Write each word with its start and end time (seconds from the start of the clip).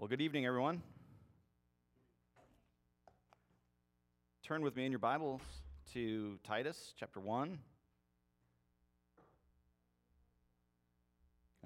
Well, 0.00 0.06
good 0.06 0.20
evening, 0.20 0.46
everyone. 0.46 0.80
Turn 4.44 4.62
with 4.62 4.76
me 4.76 4.86
in 4.86 4.92
your 4.92 5.00
Bibles 5.00 5.40
to 5.92 6.38
Titus 6.44 6.94
chapter 6.96 7.18
1. 7.18 7.58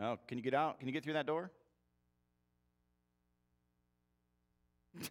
Oh, 0.00 0.18
can 0.26 0.38
you 0.38 0.42
get 0.44 0.54
out? 0.54 0.78
Can 0.78 0.88
you 0.88 0.94
get 0.94 1.04
through 1.04 1.12
that 1.12 1.26
door? 1.26 1.50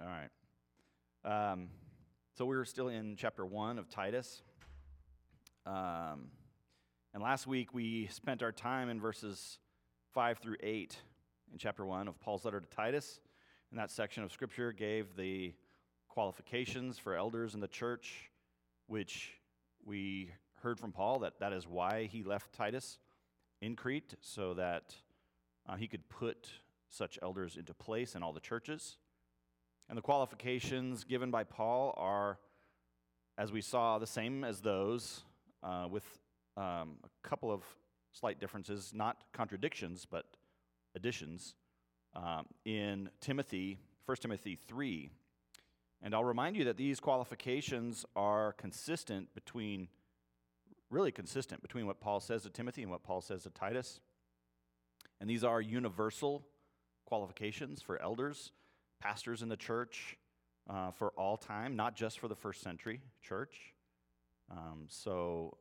All 0.00 0.08
right. 0.08 1.52
Um, 1.52 1.68
so 2.36 2.44
we're 2.44 2.64
still 2.64 2.88
in 2.88 3.14
chapter 3.16 3.46
1 3.46 3.78
of 3.78 3.88
Titus. 3.88 4.42
Um, 5.64 6.32
and 7.14 7.22
last 7.22 7.46
week 7.46 7.72
we 7.72 8.08
spent 8.08 8.42
our 8.42 8.50
time 8.50 8.88
in 8.88 9.00
verses 9.00 9.58
5 10.14 10.38
through 10.38 10.56
8 10.60 10.96
in 11.52 11.58
chapter 11.58 11.86
1 11.86 12.08
of 12.08 12.18
Paul's 12.18 12.44
letter 12.44 12.58
to 12.58 12.66
Titus. 12.66 13.20
And 13.70 13.78
that 13.78 13.92
section 13.92 14.24
of 14.24 14.32
scripture 14.32 14.72
gave 14.72 15.14
the 15.14 15.54
qualifications 16.08 16.98
for 16.98 17.14
elders 17.14 17.54
in 17.54 17.60
the 17.60 17.68
church, 17.68 18.30
which 18.88 19.30
we 19.84 20.32
heard 20.60 20.80
from 20.80 20.90
Paul 20.90 21.20
that 21.20 21.38
that 21.38 21.52
is 21.52 21.68
why 21.68 22.06
he 22.10 22.24
left 22.24 22.52
Titus 22.52 22.98
in 23.62 23.76
Crete, 23.76 24.16
so 24.20 24.52
that 24.54 24.96
uh, 25.68 25.76
he 25.76 25.86
could 25.86 26.08
put 26.08 26.48
such 26.88 27.16
elders 27.22 27.56
into 27.56 27.74
place 27.74 28.16
in 28.16 28.24
all 28.24 28.32
the 28.32 28.40
churches. 28.40 28.96
And 29.88 29.96
the 29.96 30.02
qualifications 30.02 31.04
given 31.04 31.30
by 31.30 31.44
Paul 31.44 31.94
are, 31.96 32.38
as 33.38 33.52
we 33.52 33.60
saw, 33.60 34.00
the 34.00 34.06
same 34.06 34.42
as 34.42 34.62
those, 34.62 35.22
uh, 35.62 35.86
with 35.88 36.04
um, 36.56 36.96
a 37.04 37.28
couple 37.28 37.50
of 37.50 37.62
slight 38.12 38.40
differences, 38.40 38.92
not 38.94 39.24
contradictions, 39.32 40.06
but 40.08 40.26
additions, 40.94 41.54
um, 42.14 42.46
in 42.64 43.10
Timothy, 43.20 43.78
1 44.06 44.16
Timothy 44.18 44.56
3. 44.56 45.10
And 46.02 46.14
I'll 46.14 46.24
remind 46.24 46.56
you 46.56 46.64
that 46.64 46.76
these 46.76 47.00
qualifications 47.00 48.04
are 48.14 48.52
consistent 48.52 49.34
between, 49.34 49.88
really 50.90 51.10
consistent 51.10 51.62
between 51.62 51.86
what 51.86 52.00
Paul 52.00 52.20
says 52.20 52.42
to 52.42 52.50
Timothy 52.50 52.82
and 52.82 52.90
what 52.90 53.02
Paul 53.02 53.20
says 53.20 53.44
to 53.44 53.50
Titus. 53.50 54.00
And 55.20 55.28
these 55.28 55.44
are 55.44 55.60
universal 55.60 56.44
qualifications 57.06 57.82
for 57.82 58.00
elders, 58.00 58.52
pastors 59.00 59.42
in 59.42 59.48
the 59.48 59.56
church, 59.56 60.16
uh, 60.68 60.90
for 60.90 61.08
all 61.16 61.36
time, 61.36 61.76
not 61.76 61.96
just 61.96 62.18
for 62.18 62.28
the 62.28 62.34
first 62.34 62.62
century 62.62 63.00
church. 63.22 63.74
Um, 64.50 64.86
so 64.88 65.56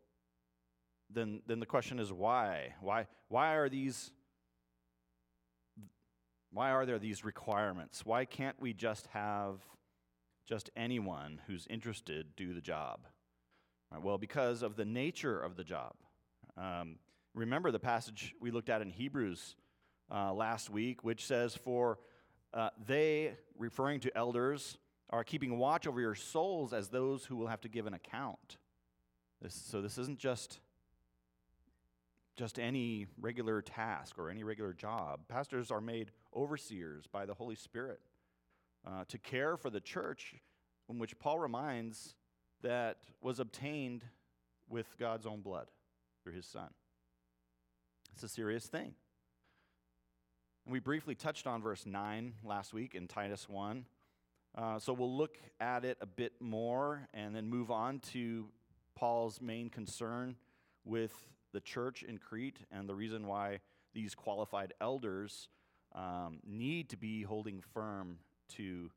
then, 1.13 1.41
then 1.47 1.59
the 1.59 1.65
question 1.65 1.99
is 1.99 2.11
why? 2.11 2.73
Why, 2.81 3.07
why 3.29 3.53
are 3.55 3.69
these 3.69 4.11
why 6.53 6.69
are 6.69 6.85
there 6.85 6.99
these 6.99 7.25
requirements? 7.25 8.05
Why 8.05 8.25
can't 8.25 8.55
we 8.61 8.73
just 8.73 9.07
have 9.07 9.59
just 10.45 10.69
anyone 10.75 11.41
who's 11.47 11.65
interested 11.67 12.27
do 12.35 12.53
the 12.53 12.61
job? 12.61 13.07
Right, 13.91 14.03
well, 14.03 14.19
because 14.19 14.61
of 14.61 14.75
the 14.75 14.85
nature 14.85 15.39
of 15.39 15.55
the 15.55 15.63
job. 15.63 15.93
Um, 16.55 16.97
remember 17.33 17.71
the 17.71 17.79
passage 17.79 18.35
we 18.39 18.51
looked 18.51 18.69
at 18.69 18.83
in 18.83 18.91
Hebrews 18.91 19.55
uh, 20.11 20.31
last 20.31 20.69
week, 20.69 21.03
which 21.03 21.25
says, 21.25 21.55
For 21.55 21.97
uh, 22.53 22.69
they, 22.85 23.33
referring 23.57 23.99
to 24.01 24.15
elders, 24.15 24.77
are 25.09 25.23
keeping 25.23 25.57
watch 25.57 25.87
over 25.87 25.99
your 25.99 26.15
souls 26.15 26.71
as 26.71 26.89
those 26.89 27.25
who 27.25 27.35
will 27.35 27.47
have 27.47 27.61
to 27.61 27.69
give 27.69 27.87
an 27.87 27.95
account. 27.95 28.57
This, 29.41 29.55
so 29.55 29.81
this 29.81 29.97
isn't 29.97 30.19
just 30.19 30.59
just 32.35 32.59
any 32.59 33.07
regular 33.19 33.61
task 33.61 34.17
or 34.17 34.29
any 34.29 34.43
regular 34.43 34.73
job. 34.73 35.21
Pastors 35.27 35.71
are 35.71 35.81
made 35.81 36.11
overseers 36.35 37.05
by 37.07 37.25
the 37.25 37.33
Holy 37.33 37.55
Spirit 37.55 37.99
uh, 38.85 39.03
to 39.07 39.17
care 39.17 39.55
for 39.57 39.69
the 39.69 39.79
church, 39.79 40.35
in 40.89 40.97
which 40.99 41.17
Paul 41.19 41.39
reminds 41.39 42.15
that 42.61 42.97
was 43.21 43.39
obtained 43.39 44.03
with 44.67 44.87
God's 44.97 45.25
own 45.25 45.41
blood 45.41 45.67
through 46.23 46.33
his 46.33 46.45
Son. 46.45 46.69
It's 48.13 48.23
a 48.23 48.29
serious 48.29 48.65
thing. 48.65 48.93
And 50.65 50.71
we 50.71 50.79
briefly 50.79 51.15
touched 51.15 51.45
on 51.45 51.61
verse 51.61 51.85
9 51.85 52.33
last 52.43 52.73
week 52.73 52.95
in 52.95 53.07
Titus 53.07 53.49
1. 53.49 53.85
Uh, 54.55 54.79
so 54.79 54.93
we'll 54.93 55.15
look 55.15 55.37
at 55.59 55.83
it 55.83 55.97
a 55.99 56.05
bit 56.05 56.33
more 56.39 57.07
and 57.13 57.35
then 57.35 57.49
move 57.49 57.71
on 57.71 57.99
to 57.99 58.47
Paul's 58.95 59.41
main 59.41 59.69
concern 59.69 60.35
with 60.85 61.11
the 61.53 61.61
church 61.61 62.03
in 62.03 62.17
Crete 62.17 62.59
and 62.71 62.89
the 62.89 62.95
reason 62.95 63.27
why 63.27 63.59
these 63.93 64.15
qualified 64.15 64.73
elders 64.81 65.49
um, 65.95 66.39
need 66.45 66.89
to 66.89 66.97
be 66.97 67.23
holding 67.23 67.61
firm 67.73 68.17
to 68.49 68.89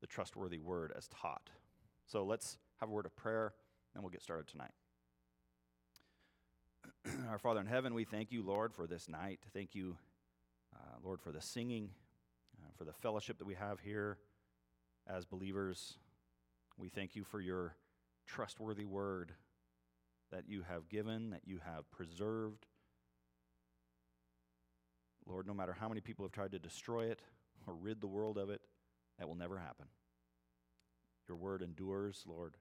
the 0.00 0.06
trustworthy 0.06 0.58
word 0.58 0.92
as 0.96 1.08
taught. 1.08 1.50
So 2.06 2.24
let's 2.24 2.58
have 2.80 2.88
a 2.88 2.92
word 2.92 3.06
of 3.06 3.14
prayer 3.14 3.52
and 3.94 4.02
we'll 4.02 4.10
get 4.10 4.22
started 4.22 4.48
tonight. 4.48 4.72
Our 7.30 7.38
Father 7.38 7.60
in 7.60 7.66
heaven, 7.66 7.94
we 7.94 8.04
thank 8.04 8.32
you, 8.32 8.42
Lord, 8.42 8.72
for 8.72 8.86
this 8.86 9.08
night. 9.08 9.40
Thank 9.52 9.74
you, 9.74 9.96
uh, 10.74 10.96
Lord, 11.04 11.20
for 11.20 11.30
the 11.30 11.40
singing, 11.40 11.90
uh, 12.58 12.70
for 12.76 12.84
the 12.84 12.92
fellowship 12.92 13.38
that 13.38 13.46
we 13.46 13.54
have 13.54 13.80
here 13.80 14.18
as 15.06 15.24
believers. 15.24 15.94
We 16.78 16.88
thank 16.88 17.14
you 17.14 17.24
for 17.24 17.40
your 17.40 17.76
trustworthy 18.26 18.84
word 18.84 19.32
that 20.32 20.48
you 20.48 20.64
have 20.68 20.88
given, 20.88 21.30
that 21.30 21.42
you 21.44 21.60
have 21.64 21.90
preserved. 21.90 22.66
Lord, 25.26 25.46
no 25.46 25.54
matter 25.54 25.76
how 25.78 25.88
many 25.88 26.00
people 26.00 26.24
have 26.24 26.32
tried 26.32 26.52
to 26.52 26.58
destroy 26.58 27.06
it 27.06 27.20
or 27.66 27.74
rid 27.74 28.00
the 28.00 28.08
world 28.08 28.38
of 28.38 28.50
it, 28.50 28.60
that 29.18 29.28
will 29.28 29.36
never 29.36 29.58
happen. 29.58 29.86
Your 31.28 31.36
word 31.36 31.62
endures, 31.62 32.24
Lord. 32.26 32.56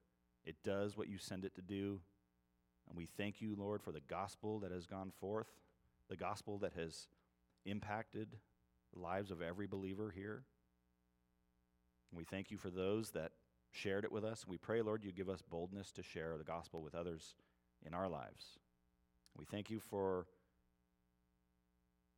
It 0.46 0.56
does 0.64 0.96
what 0.96 1.08
you 1.08 1.18
send 1.18 1.46
it 1.46 1.56
to 1.56 1.62
do. 1.62 2.00
And 2.88 2.98
we 2.98 3.06
thank 3.06 3.42
you, 3.42 3.56
Lord, 3.58 3.82
for 3.82 3.92
the 3.92 4.02
gospel 4.02 4.60
that 4.60 4.72
has 4.72 4.86
gone 4.86 5.12
forth, 5.20 5.48
the 6.10 6.18
gospel 6.18 6.58
that 6.60 6.74
has 6.74 7.08
impacted 7.66 8.36
the 8.94 9.00
lives 9.00 9.32
of 9.32 9.42
every 9.42 9.66
believer 9.66 10.14
here. 10.16 10.44
And 12.12 12.18
we 12.18 12.26
thank 12.26 12.52
you 12.52 12.58
for 12.58 12.70
those 12.70 13.12
that 13.12 13.32
shared 13.72 14.04
it 14.04 14.12
with 14.12 14.26
us. 14.26 14.46
We 14.46 14.58
pray, 14.58 14.82
Lord, 14.82 15.04
you 15.04 15.12
give 15.12 15.30
us 15.30 15.42
boldness 15.42 15.92
to 15.94 16.04
share 16.04 16.38
the 16.38 16.44
gospel 16.44 16.82
with 16.82 16.94
others 16.94 17.36
in 17.86 17.94
our 17.94 18.10
lives. 18.10 18.60
We 19.38 19.46
thank 19.46 19.70
you 19.70 19.80
for 19.80 20.26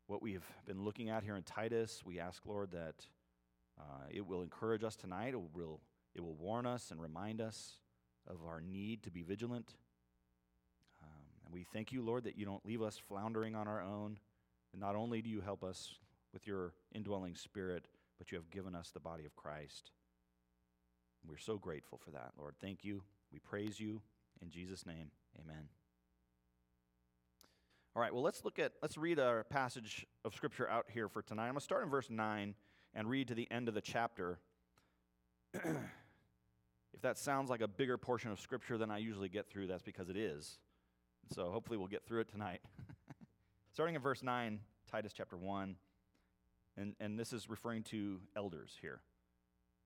what 0.08 0.22
we've 0.22 0.46
been 0.66 0.84
looking 0.84 1.10
at 1.10 1.24
here 1.24 1.36
in 1.36 1.44
Titus. 1.44 2.02
We 2.06 2.20
ask, 2.20 2.46
Lord, 2.46 2.72
that 2.72 2.96
uh, 3.80 4.06
it 4.12 4.26
will 4.26 4.42
encourage 4.42 4.84
us 4.84 4.96
tonight. 4.96 5.34
It 5.34 5.56
will, 5.56 5.80
it 6.16 6.22
will 6.22 6.36
warn 6.36 6.66
us 6.66 6.92
and 6.92 7.02
remind 7.02 7.42
us 7.42 7.78
of 8.28 8.38
our 8.48 8.62
need 8.62 9.04
to 9.04 9.12
be 9.12 9.24
vigilant. 9.24 9.76
Um, 11.02 11.24
and 11.46 11.54
we 11.54 11.64
thank 11.64 11.92
you, 11.92 12.02
Lord, 12.02 12.26
that 12.26 12.38
you 12.38 12.46
don't 12.46 12.66
leave 12.66 12.82
us 12.82 12.98
floundering 12.98 13.56
on 13.56 13.68
our 13.68 13.82
own. 13.82 14.20
And 14.72 14.82
not 14.82 14.96
only 14.96 15.22
do 15.22 15.30
you 15.30 15.42
help 15.42 15.64
us 15.64 15.96
with 16.34 16.48
your 16.48 16.74
indwelling 16.94 17.36
spirit, 17.36 17.88
but 18.18 18.32
you 18.32 18.38
have 18.38 18.50
given 18.50 18.76
us 18.76 18.92
the 18.92 19.00
body 19.00 19.26
of 19.26 19.36
Christ. 19.36 19.92
We're 21.28 21.38
so 21.38 21.58
grateful 21.58 22.00
for 22.04 22.12
that, 22.12 22.32
Lord. 22.38 22.56
Thank 22.62 22.84
you. 22.84 23.04
We 23.32 23.40
praise 23.40 23.80
you. 23.80 24.02
In 24.42 24.50
Jesus' 24.50 24.86
name. 24.86 25.12
Amen. 25.42 25.68
All 27.96 28.02
right, 28.02 28.14
well, 28.14 28.24
let's 28.24 28.44
look 28.44 28.60
at, 28.60 28.74
let's 28.82 28.98
read 28.98 29.20
a 29.20 29.46
passage 29.50 30.06
of 30.26 30.34
scripture 30.34 30.68
out 30.68 30.86
here 30.90 31.08
for 31.08 31.22
tonight. 31.22 31.44
I'm 31.44 31.52
going 31.52 31.60
to 31.60 31.64
start 31.64 31.84
in 31.84 31.90
verse 31.90 32.10
9 32.10 32.56
and 32.96 33.10
read 33.10 33.28
to 33.28 33.36
the 33.36 33.50
end 33.52 33.68
of 33.68 33.76
the 33.76 33.82
chapter. 33.82 34.40
if 35.54 37.02
that 37.02 37.18
sounds 37.18 37.50
like 37.50 37.62
a 37.62 37.68
bigger 37.68 37.98
portion 37.98 38.32
of 38.32 38.40
scripture 38.40 38.78
than 38.78 38.90
I 38.90 38.98
usually 38.98 39.30
get 39.30 39.48
through, 39.50 39.68
that's 39.68 39.84
because 39.84 40.10
it 40.10 40.18
is. 40.18 40.58
So 41.34 41.52
hopefully 41.52 41.78
we'll 41.78 41.88
get 41.88 42.06
through 42.06 42.22
it 42.22 42.30
tonight. 42.30 42.62
Starting 43.74 43.96
in 43.96 44.02
verse 44.02 44.24
9, 44.24 44.60
Titus 44.92 45.14
chapter 45.16 45.38
1, 45.38 45.76
and, 46.78 46.96
and 47.00 47.20
this 47.20 47.34
is 47.34 47.50
referring 47.50 47.84
to 47.84 48.20
elders 48.36 48.76
here. 48.82 49.02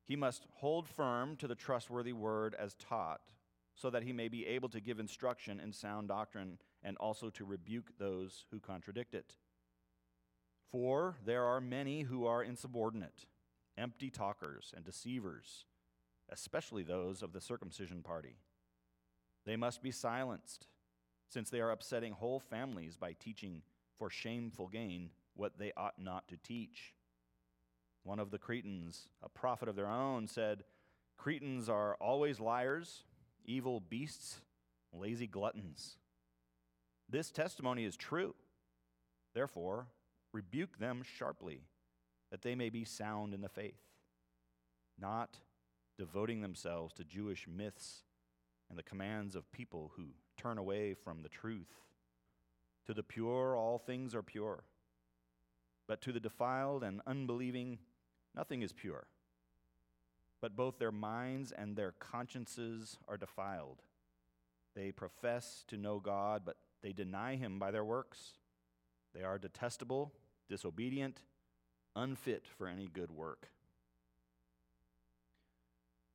He 0.07 0.15
must 0.15 0.45
hold 0.55 0.87
firm 0.87 1.35
to 1.37 1.47
the 1.47 1.55
trustworthy 1.55 2.13
word 2.13 2.55
as 2.57 2.73
taught 2.75 3.21
so 3.77 3.91
that 3.91 4.03
he 4.03 4.11
may 4.11 4.27
be 4.27 4.45
able 4.47 4.69
to 4.69 4.81
give 4.81 4.99
instruction 4.99 5.59
in 5.59 5.71
sound 5.71 6.07
doctrine 6.07 6.57
and 6.83 6.97
also 6.97 7.29
to 7.29 7.45
rebuke 7.45 7.91
those 7.99 8.45
who 8.51 8.59
contradict 8.59 9.13
it. 9.13 9.35
For 10.71 11.15
there 11.23 11.45
are 11.45 11.61
many 11.61 12.01
who 12.01 12.25
are 12.25 12.43
insubordinate, 12.43 13.27
empty 13.77 14.09
talkers, 14.09 14.73
and 14.75 14.83
deceivers, 14.83 15.65
especially 16.29 16.83
those 16.83 17.21
of 17.21 17.33
the 17.33 17.39
circumcision 17.39 18.01
party. 18.01 18.37
They 19.45 19.55
must 19.55 19.83
be 19.83 19.91
silenced, 19.91 20.67
since 21.29 21.51
they 21.51 21.61
are 21.61 21.71
upsetting 21.71 22.13
whole 22.13 22.39
families 22.39 22.97
by 22.97 23.13
teaching 23.13 23.61
for 23.95 24.09
shameful 24.09 24.67
gain 24.67 25.11
what 25.35 25.59
they 25.59 25.71
ought 25.77 25.99
not 25.99 26.27
to 26.29 26.37
teach. 26.37 26.95
One 28.03 28.19
of 28.19 28.31
the 28.31 28.39
Cretans, 28.39 29.07
a 29.21 29.29
prophet 29.29 29.69
of 29.69 29.75
their 29.75 29.87
own, 29.87 30.27
said, 30.27 30.63
Cretans 31.15 31.69
are 31.69 31.95
always 31.95 32.39
liars 32.39 33.03
evil 33.47 33.79
beasts, 33.79 34.41
lazy 34.93 35.25
gluttons. 35.25 35.97
This 37.09 37.31
testimony 37.31 37.85
is 37.85 37.95
true. 37.95 38.35
Therefore, 39.33 39.87
rebuke 40.33 40.77
them 40.77 41.03
sharply, 41.03 41.61
that 42.31 42.41
they 42.41 42.53
may 42.53 42.69
be 42.69 42.83
sound 42.83 43.33
in 43.33 43.41
the 43.41 43.49
faith, 43.49 43.79
not 44.99 45.37
devoting 45.97 46.41
themselves 46.41 46.93
to 46.95 47.03
Jewish 47.03 47.47
myths 47.47 48.03
and 48.69 48.77
the 48.77 48.83
commands 48.83 49.35
of 49.35 49.51
people 49.51 49.91
who 49.95 50.07
turn 50.37 50.57
away 50.57 50.93
from 50.93 51.23
the 51.23 51.29
truth. 51.29 51.81
To 52.85 52.93
the 52.93 53.03
pure, 53.03 53.55
all 53.55 53.79
things 53.79 54.13
are 54.13 54.23
pure. 54.23 54.63
But 55.87 56.01
to 56.01 56.11
the 56.11 56.19
defiled 56.19 56.83
and 56.83 57.01
unbelieving, 57.07 57.79
nothing 58.35 58.61
is 58.61 58.73
pure. 58.73 59.07
But 60.41 60.55
both 60.55 60.77
their 60.77 60.91
minds 60.91 61.51
and 61.51 61.75
their 61.75 61.93
consciences 61.93 62.97
are 63.07 63.17
defiled. 63.17 63.81
They 64.75 64.91
profess 64.91 65.63
to 65.69 65.77
know 65.77 65.99
God, 65.99 66.43
but 66.45 66.57
they 66.83 66.93
deny 66.93 67.35
him 67.35 67.57
by 67.57 67.71
their 67.71 67.83
works. 67.83 68.33
They 69.15 69.23
are 69.23 69.39
detestable, 69.39 70.13
disobedient, 70.47 71.21
unfit 71.95 72.45
for 72.57 72.67
any 72.67 72.87
good 72.87 73.11
work. 73.11 73.49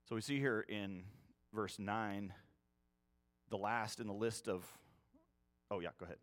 So 0.08 0.14
we 0.14 0.20
see 0.20 0.38
here 0.38 0.64
in 0.68 1.02
verse 1.52 1.78
9, 1.78 2.32
the 3.50 3.56
last 3.56 3.98
in 3.98 4.06
the 4.06 4.12
list 4.12 4.48
of. 4.48 4.64
Oh, 5.70 5.80
yeah, 5.80 5.88
go 5.98 6.04
ahead. 6.04 6.18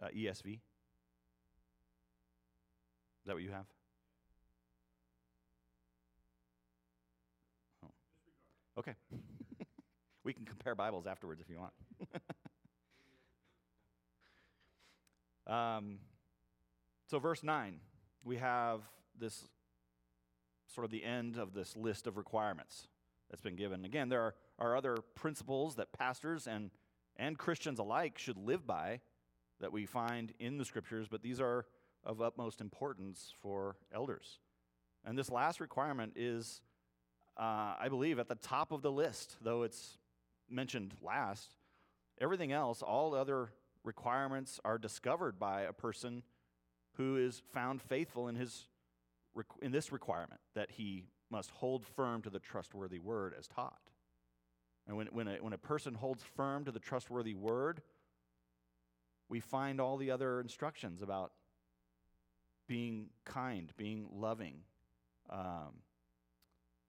Uh, 0.00 0.08
ESV. 0.16 0.52
Is 0.54 0.60
that 3.26 3.34
what 3.34 3.42
you 3.42 3.50
have? 3.50 3.66
Okay. 8.78 8.94
we 10.24 10.32
can 10.32 10.44
compare 10.44 10.76
Bibles 10.76 11.06
afterwards 11.06 11.40
if 11.40 11.50
you 11.50 11.58
want. 11.58 11.72
um, 15.86 15.98
so, 17.10 17.18
verse 17.18 17.42
9, 17.42 17.80
we 18.22 18.36
have 18.36 18.82
this 19.18 19.48
sort 20.68 20.84
of 20.84 20.92
the 20.92 21.02
end 21.02 21.38
of 21.38 21.54
this 21.54 21.76
list 21.76 22.06
of 22.06 22.16
requirements 22.16 22.86
that's 23.28 23.42
been 23.42 23.56
given. 23.56 23.84
Again, 23.84 24.10
there 24.10 24.20
are, 24.20 24.34
are 24.60 24.76
other 24.76 24.98
principles 25.16 25.74
that 25.74 25.92
pastors 25.92 26.46
and, 26.46 26.70
and 27.16 27.36
Christians 27.36 27.80
alike 27.80 28.16
should 28.16 28.36
live 28.36 28.64
by 28.64 29.00
that 29.60 29.72
we 29.72 29.86
find 29.86 30.32
in 30.38 30.56
the 30.56 30.64
scriptures, 30.64 31.08
but 31.10 31.22
these 31.22 31.40
are 31.40 31.66
of 32.04 32.22
utmost 32.22 32.60
importance 32.60 33.32
for 33.42 33.76
elders. 33.92 34.38
And 35.04 35.18
this 35.18 35.30
last 35.30 35.58
requirement 35.58 36.12
is, 36.14 36.62
uh, 37.38 37.74
I 37.78 37.88
believe, 37.88 38.18
at 38.18 38.28
the 38.28 38.34
top 38.34 38.72
of 38.72 38.82
the 38.82 38.90
list, 38.90 39.36
though 39.42 39.62
it's 39.62 39.98
mentioned 40.50 40.94
last. 41.02 41.54
Everything 42.20 42.52
else, 42.52 42.82
all 42.82 43.14
other 43.14 43.50
requirements 43.84 44.58
are 44.64 44.78
discovered 44.78 45.38
by 45.38 45.62
a 45.62 45.72
person 45.72 46.22
who 46.94 47.16
is 47.16 47.42
found 47.52 47.80
faithful 47.80 48.28
in 48.28 48.34
his 48.34 48.66
in 49.62 49.70
this 49.70 49.92
requirement 49.92 50.40
that 50.54 50.68
he 50.72 51.04
must 51.30 51.50
hold 51.50 51.84
firm 51.84 52.22
to 52.22 52.30
the 52.30 52.40
trustworthy 52.40 52.98
word 52.98 53.34
as 53.38 53.46
taught. 53.46 53.78
And 54.88 54.96
when, 54.96 55.06
when, 55.08 55.28
a, 55.28 55.36
when 55.36 55.52
a 55.52 55.58
person 55.58 55.94
holds 55.94 56.22
firm 56.22 56.64
to 56.64 56.72
the 56.72 56.80
trustworthy 56.80 57.34
word, 57.34 57.82
we 59.28 59.38
find 59.38 59.80
all 59.80 59.96
the 59.96 60.10
other 60.10 60.40
instructions 60.40 61.02
about 61.02 61.32
being 62.66 63.10
kind, 63.24 63.72
being 63.76 64.08
loving, 64.12 64.60
um, 65.30 65.74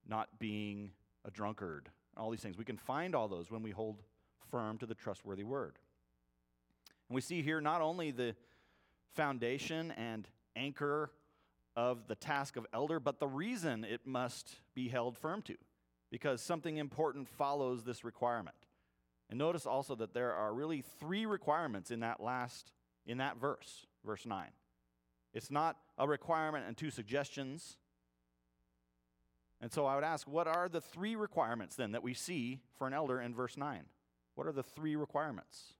not 0.09 0.39
being 0.39 0.91
a 1.25 1.31
drunkard, 1.31 1.89
all 2.17 2.31
these 2.31 2.41
things. 2.41 2.57
We 2.57 2.65
can 2.65 2.77
find 2.77 3.15
all 3.15 3.27
those 3.27 3.51
when 3.51 3.61
we 3.61 3.71
hold 3.71 4.01
firm 4.50 4.77
to 4.79 4.85
the 4.85 4.95
trustworthy 4.95 5.44
word. 5.44 5.77
And 7.07 7.15
we 7.15 7.21
see 7.21 7.41
here 7.41 7.61
not 7.61 7.81
only 7.81 8.11
the 8.11 8.35
foundation 9.15 9.91
and 9.91 10.27
anchor 10.56 11.11
of 11.75 12.07
the 12.07 12.15
task 12.15 12.57
of 12.57 12.65
elder, 12.73 13.00
but 13.00 13.19
the 13.19 13.27
reason 13.27 13.83
it 13.83 14.06
must 14.06 14.56
be 14.73 14.89
held 14.89 15.17
firm 15.17 15.41
to, 15.44 15.56
because 16.11 16.41
something 16.41 16.77
important 16.77 17.27
follows 17.27 17.83
this 17.83 18.03
requirement. 18.03 18.56
And 19.29 19.38
notice 19.38 19.65
also 19.65 19.95
that 19.95 20.13
there 20.13 20.33
are 20.33 20.53
really 20.53 20.83
three 21.00 21.25
requirements 21.25 21.91
in 21.91 22.00
that 22.00 22.19
last, 22.19 22.71
in 23.06 23.19
that 23.19 23.38
verse, 23.38 23.85
verse 24.03 24.25
9. 24.25 24.47
It's 25.33 25.51
not 25.51 25.77
a 25.97 26.07
requirement 26.07 26.65
and 26.67 26.75
two 26.75 26.89
suggestions. 26.89 27.77
And 29.61 29.71
so 29.71 29.85
I 29.85 29.95
would 29.95 30.03
ask, 30.03 30.27
what 30.27 30.47
are 30.47 30.69
the 30.69 30.81
three 30.81 31.15
requirements 31.15 31.75
then 31.75 31.91
that 31.91 32.03
we 32.03 32.13
see 32.13 32.61
for 32.77 32.88
an 32.88 32.94
elder 32.94 33.19
in 33.19 33.33
verse 33.33 33.57
9? 33.57 33.81
What 34.35 34.47
are 34.47 34.53
the 34.53 34.63
three 34.63 34.95
requirements? 34.95 35.73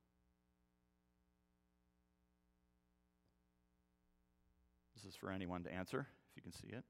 This 4.96 5.06
is 5.06 5.16
for 5.16 5.32
anyone 5.32 5.64
to 5.64 5.74
answer, 5.74 6.08
if 6.30 6.36
you 6.36 6.42
can 6.42 6.52
see 6.52 6.76
it. 6.76 6.84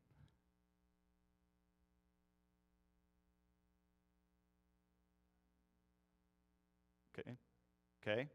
Okay. 7.19 7.37
Okay. 8.01 8.29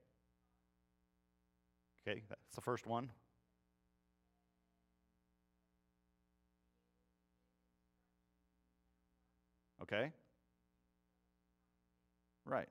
Okay, 2.07 2.23
that's 2.29 2.55
the 2.55 2.61
first 2.61 2.87
one. 2.87 3.11
Okay? 9.85 10.13
Right. 12.45 12.69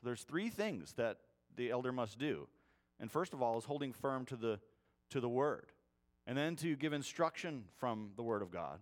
So 0.00 0.06
there's 0.06 0.22
three 0.22 0.48
things 0.48 0.94
that 0.94 1.18
the 1.56 1.70
elder 1.70 1.92
must 1.92 2.18
do. 2.18 2.48
And 2.98 3.10
first 3.10 3.34
of 3.34 3.42
all 3.42 3.58
is 3.58 3.64
holding 3.64 3.92
firm 3.92 4.24
to 4.26 4.36
the 4.36 4.60
to 5.10 5.20
the 5.20 5.28
word 5.28 5.72
and 6.26 6.38
then 6.38 6.54
to 6.54 6.76
give 6.76 6.92
instruction 6.92 7.64
from 7.78 8.10
the 8.14 8.22
Word 8.22 8.42
of 8.42 8.52
God, 8.52 8.80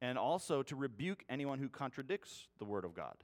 and 0.00 0.16
also 0.16 0.62
to 0.62 0.76
rebuke 0.76 1.24
anyone 1.28 1.58
who 1.58 1.68
contradicts 1.68 2.48
the 2.58 2.64
Word 2.64 2.86
of 2.86 2.94
God. 2.94 3.16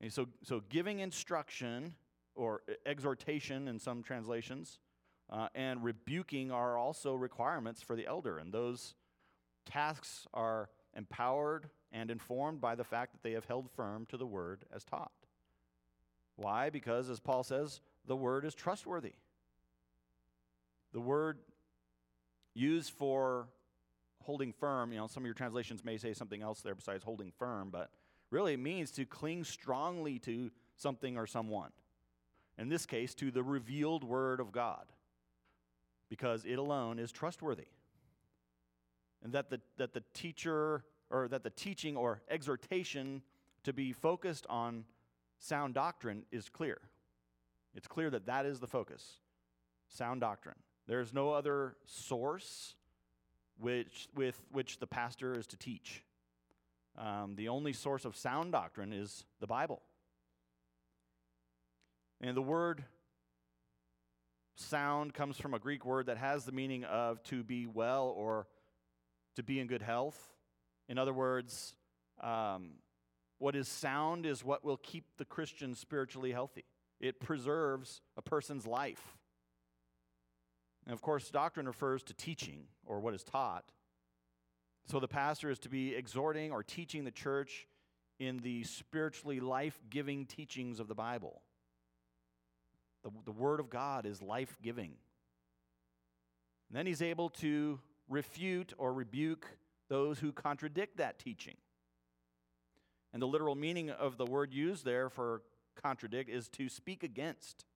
And 0.00 0.12
so, 0.12 0.26
so 0.42 0.62
giving 0.68 0.98
instruction 0.98 1.94
or 2.34 2.62
exhortation 2.84 3.68
in 3.68 3.78
some 3.78 4.02
translations 4.02 4.80
uh, 5.30 5.48
and 5.54 5.82
rebuking 5.82 6.50
are 6.50 6.76
also 6.76 7.14
requirements 7.14 7.80
for 7.80 7.96
the 7.96 8.06
elder, 8.06 8.38
and 8.38 8.52
those 8.52 8.94
tasks 9.64 10.26
are 10.34 10.68
empowered 10.94 11.70
and 11.92 12.10
informed 12.10 12.60
by 12.60 12.74
the 12.74 12.84
fact 12.84 13.12
that 13.12 13.22
they 13.22 13.32
have 13.32 13.44
held 13.44 13.70
firm 13.70 14.06
to 14.06 14.16
the 14.16 14.26
Word 14.26 14.64
as 14.74 14.84
taught. 14.84 15.12
Why? 16.36 16.70
Because, 16.70 17.10
as 17.10 17.20
Paul 17.20 17.44
says, 17.44 17.80
the 18.06 18.16
Word 18.16 18.44
is 18.44 18.54
trustworthy. 18.54 19.12
The 20.92 21.00
Word 21.00 21.38
used 22.54 22.92
for 22.92 23.48
holding 24.22 24.52
firm. 24.52 24.92
You 24.92 24.98
know, 24.98 25.06
some 25.06 25.22
of 25.22 25.26
your 25.26 25.34
translations 25.34 25.84
may 25.84 25.98
say 25.98 26.12
something 26.12 26.42
else 26.42 26.60
there 26.60 26.74
besides 26.74 27.04
holding 27.04 27.32
firm, 27.38 27.70
but 27.70 27.90
really 28.30 28.54
it 28.54 28.60
means 28.60 28.90
to 28.92 29.04
cling 29.04 29.44
strongly 29.44 30.18
to 30.20 30.50
something 30.76 31.16
or 31.16 31.26
someone. 31.26 31.70
In 32.58 32.68
this 32.68 32.86
case, 32.86 33.14
to 33.14 33.30
the 33.30 33.42
revealed 33.42 34.04
word 34.04 34.40
of 34.40 34.52
God, 34.52 34.86
because 36.08 36.44
it 36.44 36.58
alone 36.58 36.98
is 36.98 37.10
trustworthy. 37.10 37.68
And 39.24 39.32
that 39.32 39.50
the, 39.50 39.60
that 39.78 39.94
the 39.94 40.02
teacher, 40.14 40.84
or 41.12 41.28
that 41.28 41.44
the 41.44 41.50
teaching 41.50 41.96
or 41.96 42.22
exhortation 42.28 43.22
to 43.62 43.72
be 43.72 43.92
focused 43.92 44.46
on 44.48 44.84
sound 45.38 45.74
doctrine 45.74 46.24
is 46.32 46.48
clear. 46.48 46.78
It's 47.74 47.86
clear 47.86 48.10
that 48.10 48.26
that 48.26 48.46
is 48.46 48.58
the 48.58 48.66
focus 48.66 49.18
sound 49.88 50.22
doctrine. 50.22 50.56
There's 50.86 51.12
no 51.12 51.32
other 51.32 51.76
source 51.84 52.74
which, 53.58 54.08
with 54.14 54.40
which 54.50 54.78
the 54.78 54.86
pastor 54.86 55.38
is 55.38 55.46
to 55.48 55.56
teach. 55.56 56.02
Um, 56.96 57.34
the 57.36 57.48
only 57.48 57.72
source 57.72 58.04
of 58.04 58.16
sound 58.16 58.52
doctrine 58.52 58.92
is 58.92 59.24
the 59.40 59.46
Bible. 59.46 59.82
And 62.20 62.36
the 62.36 62.42
word 62.42 62.84
sound 64.56 65.12
comes 65.12 65.36
from 65.36 65.54
a 65.54 65.58
Greek 65.58 65.84
word 65.84 66.06
that 66.06 66.16
has 66.16 66.44
the 66.44 66.52
meaning 66.52 66.84
of 66.84 67.22
to 67.24 67.42
be 67.42 67.66
well 67.66 68.14
or 68.16 68.46
to 69.36 69.42
be 69.42 69.60
in 69.60 69.66
good 69.66 69.82
health. 69.82 70.31
In 70.92 70.98
other 70.98 71.14
words, 71.14 71.74
um, 72.20 72.72
what 73.38 73.56
is 73.56 73.66
sound 73.66 74.26
is 74.26 74.44
what 74.44 74.62
will 74.62 74.76
keep 74.76 75.06
the 75.16 75.24
Christian 75.24 75.74
spiritually 75.74 76.32
healthy. 76.32 76.66
It 77.00 77.18
preserves 77.18 78.02
a 78.18 78.20
person's 78.20 78.66
life. 78.66 79.16
And 80.84 80.92
of 80.92 81.00
course, 81.00 81.30
doctrine 81.30 81.64
refers 81.64 82.02
to 82.02 82.12
teaching 82.12 82.64
or 82.84 83.00
what 83.00 83.14
is 83.14 83.24
taught. 83.24 83.64
So 84.84 85.00
the 85.00 85.08
pastor 85.08 85.48
is 85.48 85.58
to 85.60 85.70
be 85.70 85.94
exhorting 85.94 86.52
or 86.52 86.62
teaching 86.62 87.04
the 87.04 87.10
church 87.10 87.66
in 88.18 88.40
the 88.40 88.62
spiritually 88.64 89.40
life 89.40 89.80
giving 89.88 90.26
teachings 90.26 90.78
of 90.78 90.88
the 90.88 90.94
Bible. 90.94 91.40
The, 93.02 93.10
the 93.24 93.32
Word 93.32 93.60
of 93.60 93.70
God 93.70 94.04
is 94.04 94.20
life 94.20 94.58
giving. 94.60 94.92
Then 96.70 96.84
he's 96.84 97.00
able 97.00 97.30
to 97.30 97.80
refute 98.10 98.74
or 98.76 98.92
rebuke 98.92 99.46
those 99.92 100.20
who 100.20 100.32
contradict 100.32 100.96
that 100.96 101.18
teaching. 101.18 101.56
And 103.12 103.20
the 103.20 103.26
literal 103.26 103.54
meaning 103.54 103.90
of 103.90 104.16
the 104.16 104.24
word 104.24 104.54
used 104.54 104.86
there 104.86 105.10
for 105.10 105.42
contradict 105.82 106.30
is 106.30 106.48
to 106.48 106.70
speak 106.70 107.02
against. 107.02 107.66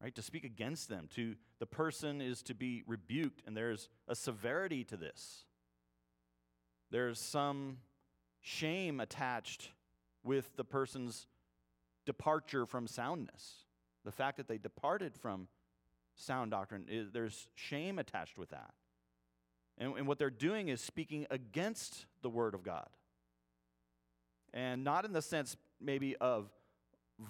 right? 0.00 0.14
To 0.14 0.22
speak 0.22 0.44
against 0.44 0.88
them. 0.88 1.08
To 1.16 1.34
the 1.58 1.66
person 1.66 2.20
is 2.20 2.40
to 2.44 2.54
be 2.54 2.84
rebuked, 2.86 3.42
and 3.46 3.56
there's 3.56 3.88
a 4.06 4.14
severity 4.14 4.84
to 4.84 4.96
this. 4.96 5.44
There's 6.92 7.18
some 7.18 7.78
shame 8.40 9.00
attached 9.00 9.70
with 10.22 10.56
the 10.56 10.64
person's 10.64 11.26
departure 12.06 12.64
from 12.64 12.86
soundness. 12.86 13.64
The 14.04 14.12
fact 14.12 14.36
that 14.36 14.46
they 14.46 14.58
departed 14.58 15.16
from 15.16 15.48
sound 16.14 16.52
doctrine, 16.52 17.08
there's 17.12 17.48
shame 17.56 17.98
attached 17.98 18.38
with 18.38 18.50
that. 18.50 18.70
And, 19.80 19.96
and 19.96 20.06
what 20.06 20.18
they're 20.18 20.30
doing 20.30 20.68
is 20.68 20.80
speaking 20.80 21.26
against 21.30 22.04
the 22.22 22.28
Word 22.28 22.54
of 22.54 22.62
God. 22.62 22.88
And 24.52 24.84
not 24.84 25.04
in 25.04 25.12
the 25.12 25.22
sense 25.22 25.56
maybe 25.80 26.16
of 26.16 26.50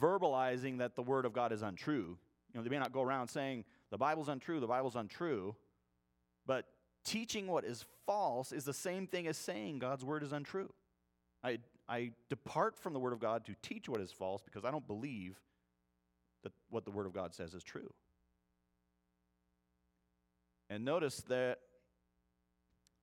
verbalizing 0.01 0.79
that 0.79 0.97
the 0.97 1.03
Word 1.03 1.25
of 1.25 1.33
God 1.33 1.53
is 1.53 1.63
untrue. 1.63 2.19
You 2.53 2.59
know, 2.59 2.63
they 2.63 2.71
may 2.71 2.79
not 2.79 2.93
go 2.93 3.03
around 3.03 3.29
saying 3.29 3.65
the 3.91 3.99
Bible's 3.99 4.29
untrue, 4.29 4.59
the 4.59 4.67
Bible's 4.67 4.97
untrue, 4.97 5.55
but 6.47 6.67
teaching 7.05 7.47
what 7.47 7.65
is 7.65 7.85
false 8.07 8.51
is 8.51 8.65
the 8.65 8.75
same 8.75 9.07
thing 9.07 9.29
as 9.29 9.37
saying 9.37 9.79
God's 9.79 10.05
Word 10.05 10.25
is 10.25 10.33
untrue. 10.33 10.73
I, 11.45 11.59
I 11.89 12.11
depart 12.29 12.77
from 12.77 12.93
the 12.93 12.99
Word 12.99 13.13
of 13.13 13.21
God 13.21 13.45
to 13.47 13.55
teach 13.63 13.89
what 13.89 14.01
is 14.01 14.11
false 14.11 14.43
because 14.43 14.65
I 14.65 14.73
don't 14.73 14.87
believe 14.87 15.39
that 16.43 16.53
what 16.71 16.85
the 16.85 16.91
Word 16.91 17.07
of 17.07 17.13
God 17.13 17.33
says 17.33 17.55
is 17.55 17.63
true. 17.63 17.93
And 20.69 20.85
notice 20.85 21.23
that 21.29 21.59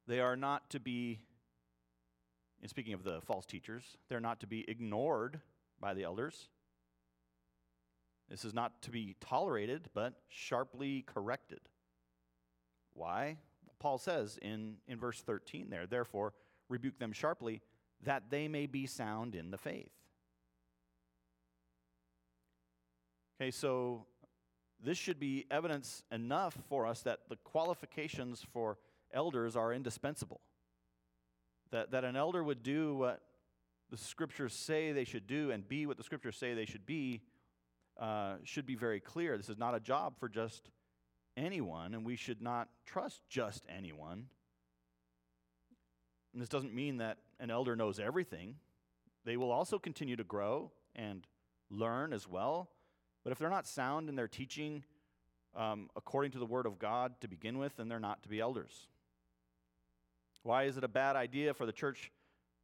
they 0.07 0.19
are 0.19 0.35
not 0.35 0.69
to 0.71 0.79
be, 0.79 1.19
and 2.61 2.69
speaking 2.69 2.93
of 2.93 3.03
the 3.03 3.21
false 3.21 3.45
teachers, 3.45 3.83
they're 4.09 4.19
not 4.19 4.39
to 4.39 4.47
be 4.47 4.65
ignored 4.67 5.39
by 5.79 5.93
the 5.93 6.03
elders. 6.03 6.49
This 8.29 8.43
is 8.43 8.53
not 8.53 8.81
to 8.83 8.91
be 8.91 9.15
tolerated, 9.21 9.89
but 9.93 10.13
sharply 10.29 11.03
corrected. 11.03 11.61
Why? 12.93 13.37
Paul 13.79 13.97
says 13.97 14.39
in, 14.41 14.77
in 14.87 14.97
verse 14.97 15.21
13 15.21 15.69
there, 15.69 15.85
therefore, 15.85 16.33
rebuke 16.67 16.99
them 16.99 17.11
sharply, 17.11 17.61
that 18.03 18.23
they 18.29 18.47
may 18.47 18.65
be 18.65 18.85
sound 18.85 19.35
in 19.35 19.51
the 19.51 19.57
faith. 19.57 19.91
Okay, 23.39 23.51
so 23.51 24.05
this 24.83 24.97
should 24.97 25.19
be 25.19 25.45
evidence 25.51 26.03
enough 26.11 26.57
for 26.67 26.85
us 26.85 27.01
that 27.01 27.19
the 27.29 27.35
qualifications 27.37 28.45
for 28.51 28.77
elders 29.13 29.55
are 29.55 29.73
indispensable. 29.73 30.41
That, 31.71 31.91
that 31.91 32.03
an 32.03 32.15
elder 32.15 32.43
would 32.43 32.63
do 32.63 32.95
what 32.95 33.21
the 33.89 33.97
scriptures 33.97 34.53
say 34.53 34.91
they 34.91 35.03
should 35.03 35.27
do 35.27 35.51
and 35.51 35.67
be 35.67 35.85
what 35.85 35.97
the 35.97 36.03
scriptures 36.03 36.37
say 36.37 36.53
they 36.53 36.65
should 36.65 36.85
be 36.85 37.21
uh, 37.99 38.35
should 38.43 38.65
be 38.65 38.75
very 38.75 38.99
clear. 38.99 39.37
This 39.37 39.49
is 39.49 39.57
not 39.57 39.73
a 39.73 39.79
job 39.79 40.19
for 40.19 40.29
just 40.29 40.69
anyone, 41.35 41.95
and 41.95 42.05
we 42.05 42.15
should 42.15 42.41
not 42.41 42.69
trust 42.85 43.21
just 43.27 43.65
anyone. 43.75 44.27
And 46.31 46.41
this 46.41 46.49
doesn't 46.49 46.75
mean 46.75 46.97
that 46.97 47.17
an 47.39 47.49
elder 47.49 47.75
knows 47.75 47.99
everything. 47.99 48.57
They 49.25 49.35
will 49.35 49.51
also 49.51 49.79
continue 49.79 50.15
to 50.15 50.23
grow 50.23 50.71
and 50.95 51.25
learn 51.71 52.13
as 52.13 52.27
well. 52.27 52.69
But 53.23 53.31
if 53.31 53.39
they're 53.39 53.49
not 53.49 53.67
sound 53.67 54.09
in 54.09 54.15
their 54.15 54.27
teaching 54.27 54.83
um, 55.55 55.89
according 55.95 56.31
to 56.31 56.39
the 56.39 56.45
Word 56.45 56.65
of 56.65 56.77
God 56.77 57.19
to 57.21 57.27
begin 57.27 57.57
with, 57.57 57.77
then 57.77 57.89
they're 57.89 57.99
not 57.99 58.21
to 58.23 58.29
be 58.29 58.39
elders. 58.39 58.87
Why 60.44 60.63
is 60.63 60.77
it 60.77 60.84
a 60.84 60.88
bad 60.88 61.15
idea 61.15 61.53
for 61.53 61.65
the 61.65 61.72
church 61.72 62.12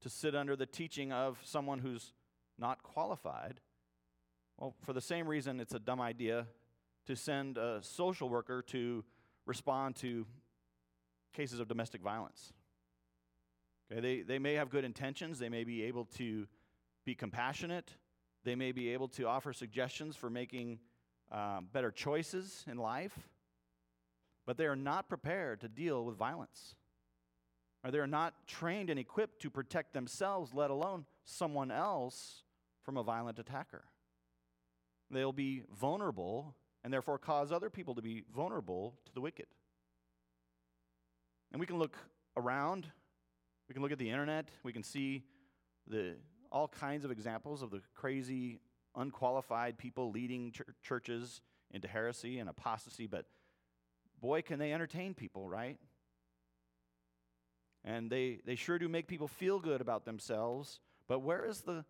to 0.01 0.09
sit 0.09 0.35
under 0.35 0.55
the 0.55 0.65
teaching 0.65 1.11
of 1.11 1.39
someone 1.43 1.79
who's 1.79 2.13
not 2.57 2.83
qualified? 2.83 3.59
Well, 4.57 4.75
for 4.83 4.93
the 4.93 5.01
same 5.01 5.27
reason, 5.27 5.59
it's 5.59 5.73
a 5.73 5.79
dumb 5.79 5.99
idea 5.99 6.47
to 7.07 7.15
send 7.15 7.57
a 7.57 7.79
social 7.81 8.29
worker 8.29 8.61
to 8.61 9.03
respond 9.45 9.95
to 9.97 10.25
cases 11.33 11.59
of 11.59 11.67
domestic 11.67 12.01
violence. 12.01 12.53
Okay, 13.91 13.99
they, 13.99 14.21
they 14.21 14.39
may 14.39 14.53
have 14.53 14.69
good 14.69 14.85
intentions, 14.85 15.39
they 15.39 15.49
may 15.49 15.63
be 15.63 15.83
able 15.83 16.05
to 16.05 16.47
be 17.05 17.15
compassionate, 17.15 17.91
they 18.43 18.55
may 18.55 18.71
be 18.71 18.89
able 18.89 19.07
to 19.09 19.27
offer 19.27 19.51
suggestions 19.51 20.15
for 20.15 20.29
making 20.29 20.79
um, 21.31 21.67
better 21.71 21.91
choices 21.91 22.63
in 22.69 22.77
life, 22.77 23.17
but 24.45 24.57
they 24.57 24.65
are 24.65 24.75
not 24.75 25.09
prepared 25.09 25.61
to 25.61 25.67
deal 25.67 26.05
with 26.05 26.15
violence. 26.15 26.75
Or 27.83 27.91
they 27.91 27.99
are 27.99 28.07
not 28.07 28.47
trained 28.47 28.89
and 28.89 28.99
equipped 28.99 29.41
to 29.41 29.49
protect 29.49 29.93
themselves, 29.93 30.53
let 30.53 30.69
alone 30.69 31.05
someone 31.25 31.71
else, 31.71 32.43
from 32.83 32.97
a 32.97 33.03
violent 33.03 33.39
attacker. 33.39 33.85
They'll 35.09 35.31
be 35.33 35.63
vulnerable 35.79 36.55
and 36.83 36.93
therefore 36.93 37.17
cause 37.17 37.51
other 37.51 37.69
people 37.69 37.95
to 37.95 38.01
be 38.01 38.23
vulnerable 38.35 38.95
to 39.05 39.13
the 39.13 39.21
wicked. 39.21 39.45
And 41.51 41.59
we 41.59 41.65
can 41.65 41.77
look 41.77 41.95
around, 42.35 42.87
we 43.69 43.73
can 43.73 43.81
look 43.81 43.91
at 43.91 43.99
the 43.99 44.09
internet, 44.09 44.49
we 44.63 44.73
can 44.73 44.83
see 44.83 45.23
the 45.87 46.15
all 46.51 46.67
kinds 46.67 47.03
of 47.03 47.11
examples 47.11 47.63
of 47.63 47.71
the 47.71 47.81
crazy, 47.95 48.59
unqualified 48.95 49.77
people 49.77 50.11
leading 50.11 50.51
ch- 50.51 50.61
churches 50.83 51.41
into 51.71 51.87
heresy 51.87 52.39
and 52.39 52.47
apostasy, 52.47 53.07
but 53.07 53.25
boy, 54.21 54.41
can 54.41 54.59
they 54.59 54.71
entertain 54.71 55.13
people, 55.15 55.49
right? 55.49 55.77
And 57.85 58.09
they, 58.09 58.39
they 58.45 58.55
sure 58.55 58.79
do 58.79 58.87
make 58.87 59.07
people 59.07 59.27
feel 59.27 59.59
good 59.59 59.81
about 59.81 60.05
themselves, 60.05 60.79
but 61.07 61.19
where 61.19 61.45
is 61.45 61.61
the 61.61 61.83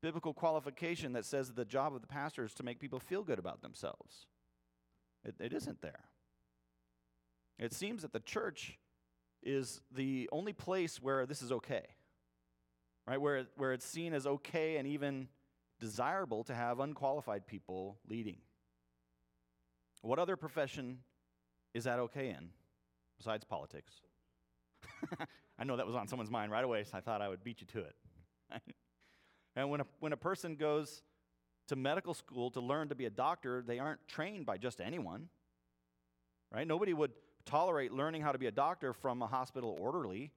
biblical 0.00 0.32
qualification 0.32 1.12
that 1.14 1.24
says 1.24 1.52
the 1.52 1.64
job 1.64 1.94
of 1.94 2.00
the 2.00 2.06
pastor 2.06 2.44
is 2.44 2.54
to 2.54 2.62
make 2.62 2.78
people 2.78 3.00
feel 3.00 3.22
good 3.22 3.38
about 3.38 3.62
themselves? 3.62 4.26
It, 5.24 5.34
it 5.40 5.52
isn't 5.52 5.80
there. 5.80 6.04
It 7.58 7.72
seems 7.72 8.02
that 8.02 8.12
the 8.12 8.20
church 8.20 8.78
is 9.42 9.80
the 9.92 10.28
only 10.32 10.52
place 10.52 11.02
where 11.02 11.26
this 11.26 11.42
is 11.42 11.50
okay 11.50 11.84
right? 13.06 13.20
Where, 13.20 13.46
where 13.56 13.72
it's 13.72 13.84
seen 13.84 14.14
as 14.14 14.26
okay 14.26 14.76
and 14.76 14.88
even 14.88 15.28
desirable 15.80 16.44
to 16.44 16.54
have 16.54 16.80
unqualified 16.80 17.46
people 17.46 17.98
leading. 18.08 18.38
What 20.02 20.18
other 20.18 20.36
profession 20.36 20.98
is 21.72 21.84
that 21.84 21.98
okay 21.98 22.28
in 22.30 22.50
besides 23.18 23.44
politics? 23.44 23.92
I 25.58 25.64
know 25.64 25.76
that 25.76 25.86
was 25.86 25.94
on 25.94 26.08
someone's 26.08 26.30
mind 26.30 26.50
right 26.50 26.64
away, 26.64 26.84
so 26.84 26.96
I 26.96 27.00
thought 27.00 27.22
I 27.22 27.28
would 27.28 27.44
beat 27.44 27.60
you 27.60 27.66
to 27.68 27.80
it. 27.80 27.94
and 29.56 29.70
when 29.70 29.80
a, 29.80 29.86
when 30.00 30.12
a 30.12 30.16
person 30.16 30.56
goes 30.56 31.02
to 31.68 31.76
medical 31.76 32.14
school 32.14 32.50
to 32.50 32.60
learn 32.60 32.88
to 32.88 32.94
be 32.94 33.06
a 33.06 33.10
doctor, 33.10 33.62
they 33.66 33.78
aren't 33.78 34.06
trained 34.06 34.46
by 34.46 34.58
just 34.58 34.80
anyone, 34.80 35.28
right? 36.52 36.66
Nobody 36.66 36.92
would 36.92 37.12
tolerate 37.46 37.92
learning 37.92 38.22
how 38.22 38.32
to 38.32 38.38
be 38.38 38.46
a 38.46 38.52
doctor 38.52 38.92
from 38.92 39.22
a 39.22 39.26
hospital 39.26 39.76
orderly. 39.80 40.32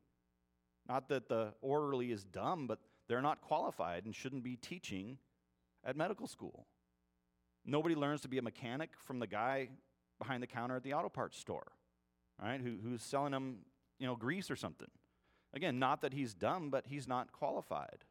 Not 0.87 1.09
that 1.09 1.27
the 1.27 1.53
orderly 1.61 2.11
is 2.11 2.23
dumb, 2.23 2.67
but 2.67 2.79
they're 3.07 3.21
not 3.21 3.41
qualified 3.41 4.05
and 4.05 4.15
shouldn't 4.15 4.43
be 4.43 4.55
teaching 4.55 5.17
at 5.83 5.95
medical 5.95 6.27
school. 6.27 6.67
Nobody 7.65 7.95
learns 7.95 8.21
to 8.21 8.27
be 8.27 8.37
a 8.37 8.41
mechanic 8.41 8.91
from 9.05 9.19
the 9.19 9.27
guy 9.27 9.69
behind 10.19 10.41
the 10.41 10.47
counter 10.47 10.75
at 10.77 10.83
the 10.83 10.93
auto 10.93 11.09
parts 11.09 11.37
store, 11.37 11.67
right? 12.41 12.59
Who, 12.61 12.77
who's 12.81 13.03
selling 13.03 13.31
them, 13.31 13.59
you 13.99 14.07
know, 14.07 14.15
grease 14.15 14.51
or 14.51 14.55
something. 14.55 14.89
Again, 15.53 15.79
not 15.79 16.01
that 16.01 16.13
he's 16.13 16.33
dumb, 16.33 16.69
but 16.69 16.85
he's 16.87 17.07
not 17.07 17.31
qualified. 17.31 18.05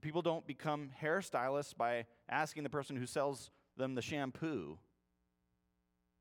People 0.00 0.22
don't 0.22 0.46
become 0.46 0.90
hairstylists 1.02 1.76
by 1.76 2.06
asking 2.28 2.62
the 2.62 2.70
person 2.70 2.96
who 2.96 3.06
sells 3.06 3.50
them 3.76 3.94
the 3.94 4.02
shampoo. 4.02 4.78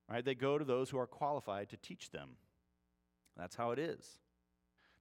Right? 0.09 0.23
They 0.23 0.35
go 0.35 0.57
to 0.57 0.65
those 0.65 0.89
who 0.89 0.97
are 0.97 1.07
qualified 1.07 1.69
to 1.69 1.77
teach 1.77 2.11
them. 2.11 2.31
That's 3.35 3.55
how 3.55 3.71
it 3.71 3.79
is. 3.79 4.19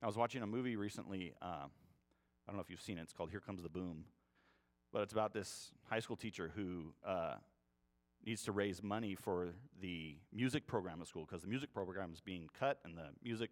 I 0.02 0.06
was 0.06 0.16
watching 0.16 0.42
a 0.42 0.46
movie 0.46 0.76
recently. 0.76 1.32
Uh, 1.40 1.66
I 1.66 2.48
don't 2.48 2.56
know 2.56 2.62
if 2.62 2.70
you've 2.70 2.80
seen 2.80 2.98
it. 2.98 3.02
It's 3.02 3.12
called 3.12 3.30
Here 3.30 3.40
Comes 3.40 3.62
the 3.62 3.68
Boom. 3.68 4.04
But 4.92 5.02
it's 5.02 5.12
about 5.12 5.32
this 5.32 5.72
high 5.88 6.00
school 6.00 6.16
teacher 6.16 6.52
who 6.54 6.92
uh, 7.04 7.36
needs 8.26 8.42
to 8.42 8.52
raise 8.52 8.82
money 8.82 9.14
for 9.14 9.50
the 9.80 10.16
music 10.32 10.66
program 10.66 11.00
at 11.00 11.06
school 11.06 11.24
because 11.24 11.42
the 11.42 11.48
music 11.48 11.72
program 11.72 12.12
is 12.12 12.20
being 12.20 12.48
cut 12.58 12.78
and 12.84 12.96
the 12.96 13.08
music 13.22 13.50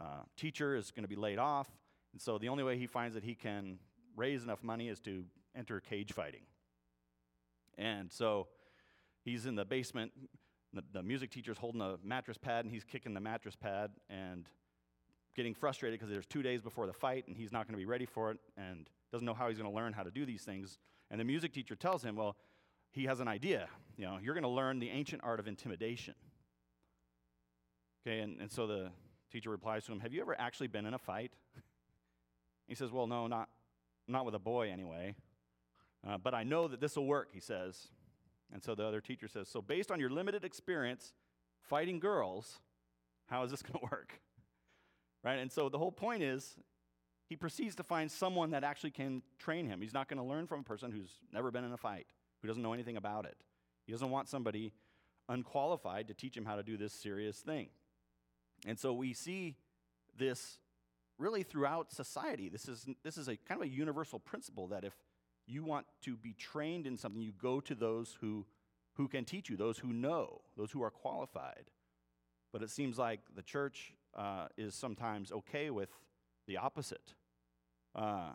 uh, 0.00 0.22
teacher 0.36 0.74
is 0.74 0.90
going 0.90 1.04
to 1.04 1.08
be 1.08 1.16
laid 1.16 1.38
off. 1.38 1.68
And 2.12 2.20
so 2.20 2.38
the 2.38 2.48
only 2.48 2.64
way 2.64 2.78
he 2.78 2.86
finds 2.86 3.14
that 3.14 3.24
he 3.24 3.34
can 3.34 3.78
raise 4.16 4.42
enough 4.42 4.62
money 4.62 4.88
is 4.88 4.98
to 5.00 5.24
enter 5.54 5.78
cage 5.80 6.12
fighting. 6.12 6.42
And 7.76 8.10
so 8.10 8.48
he's 9.24 9.46
in 9.46 9.54
the 9.54 9.64
basement. 9.64 10.12
The, 10.72 10.82
the 10.92 11.02
music 11.02 11.30
teacher's 11.30 11.58
holding 11.58 11.82
a 11.82 11.96
mattress 12.02 12.38
pad 12.38 12.64
and 12.64 12.72
he's 12.72 12.84
kicking 12.84 13.12
the 13.14 13.20
mattress 13.20 13.56
pad. 13.56 13.90
And 14.08 14.46
getting 15.34 15.54
frustrated 15.54 15.98
because 15.98 16.12
there's 16.12 16.26
two 16.26 16.42
days 16.42 16.60
before 16.60 16.86
the 16.86 16.92
fight 16.92 17.26
and 17.26 17.36
he's 17.36 17.52
not 17.52 17.66
going 17.66 17.72
to 17.72 17.78
be 17.78 17.86
ready 17.86 18.06
for 18.06 18.30
it 18.30 18.38
and 18.56 18.88
doesn't 19.10 19.24
know 19.24 19.34
how 19.34 19.48
he's 19.48 19.58
going 19.58 19.70
to 19.70 19.74
learn 19.74 19.92
how 19.92 20.02
to 20.02 20.10
do 20.10 20.26
these 20.26 20.42
things. 20.42 20.78
And 21.10 21.20
the 21.20 21.24
music 21.24 21.52
teacher 21.52 21.74
tells 21.74 22.02
him, 22.02 22.16
well, 22.16 22.36
he 22.90 23.04
has 23.04 23.20
an 23.20 23.28
idea. 23.28 23.68
You 23.96 24.06
know, 24.06 24.18
you're 24.22 24.34
going 24.34 24.42
to 24.42 24.48
learn 24.48 24.78
the 24.78 24.90
ancient 24.90 25.22
art 25.24 25.40
of 25.40 25.46
intimidation. 25.46 26.14
Okay, 28.06 28.20
and, 28.20 28.40
and 28.40 28.50
so 28.50 28.66
the 28.66 28.90
teacher 29.30 29.50
replies 29.50 29.84
to 29.86 29.92
him, 29.92 30.00
Have 30.00 30.12
you 30.12 30.20
ever 30.20 30.38
actually 30.38 30.68
been 30.68 30.86
in 30.86 30.94
a 30.94 30.98
fight? 30.98 31.32
he 32.68 32.74
says, 32.74 32.90
Well, 32.90 33.06
no, 33.06 33.26
not, 33.26 33.48
not 34.08 34.24
with 34.24 34.34
a 34.34 34.40
boy 34.40 34.70
anyway. 34.70 35.14
Uh, 36.06 36.18
but 36.18 36.34
I 36.34 36.42
know 36.42 36.66
that 36.68 36.80
this 36.80 36.96
will 36.96 37.06
work, 37.06 37.28
he 37.32 37.40
says. 37.40 37.88
And 38.52 38.62
so 38.62 38.74
the 38.74 38.84
other 38.84 39.00
teacher 39.00 39.28
says, 39.28 39.48
So, 39.48 39.62
based 39.62 39.90
on 39.90 40.00
your 40.00 40.10
limited 40.10 40.44
experience 40.44 41.12
fighting 41.60 42.00
girls, 42.00 42.58
how 43.26 43.42
is 43.44 43.50
this 43.50 43.62
going 43.62 43.78
to 43.78 43.88
work? 43.90 44.20
Right? 45.24 45.38
And 45.38 45.50
so 45.50 45.68
the 45.68 45.78
whole 45.78 45.92
point 45.92 46.22
is 46.22 46.56
he 47.28 47.36
proceeds 47.36 47.76
to 47.76 47.82
find 47.84 48.10
someone 48.10 48.50
that 48.50 48.64
actually 48.64 48.90
can 48.90 49.22
train 49.38 49.66
him. 49.66 49.80
He's 49.80 49.94
not 49.94 50.08
going 50.08 50.18
to 50.18 50.24
learn 50.24 50.46
from 50.46 50.60
a 50.60 50.64
person 50.64 50.90
who's 50.90 51.12
never 51.32 51.50
been 51.50 51.64
in 51.64 51.72
a 51.72 51.76
fight, 51.76 52.06
who 52.40 52.48
doesn't 52.48 52.62
know 52.62 52.72
anything 52.72 52.96
about 52.96 53.24
it. 53.24 53.36
Doesn't 53.92 54.10
want 54.10 54.26
somebody 54.26 54.72
unqualified 55.28 56.08
to 56.08 56.14
teach 56.14 56.34
him 56.34 56.46
how 56.46 56.56
to 56.56 56.62
do 56.62 56.78
this 56.78 56.94
serious 56.94 57.36
thing. 57.36 57.68
And 58.66 58.78
so 58.78 58.94
we 58.94 59.12
see 59.12 59.56
this 60.18 60.58
really 61.18 61.42
throughout 61.42 61.92
society. 61.92 62.48
This 62.48 62.68
is, 62.68 62.86
this 63.04 63.18
is 63.18 63.28
a 63.28 63.36
kind 63.36 63.60
of 63.60 63.66
a 63.66 63.70
universal 63.70 64.18
principle 64.18 64.66
that 64.68 64.82
if 64.82 64.94
you 65.46 65.62
want 65.62 65.84
to 66.04 66.16
be 66.16 66.32
trained 66.32 66.86
in 66.86 66.96
something, 66.96 67.20
you 67.20 67.32
go 67.32 67.60
to 67.60 67.74
those 67.74 68.16
who, 68.22 68.46
who 68.94 69.08
can 69.08 69.26
teach 69.26 69.50
you, 69.50 69.58
those 69.58 69.78
who 69.78 69.92
know, 69.92 70.40
those 70.56 70.70
who 70.70 70.82
are 70.82 70.90
qualified. 70.90 71.70
But 72.50 72.62
it 72.62 72.70
seems 72.70 72.98
like 72.98 73.20
the 73.36 73.42
church 73.42 73.92
uh, 74.16 74.46
is 74.56 74.74
sometimes 74.74 75.32
okay 75.32 75.68
with 75.68 75.90
the 76.46 76.56
opposite. 76.56 77.12
Uh, 77.94 78.30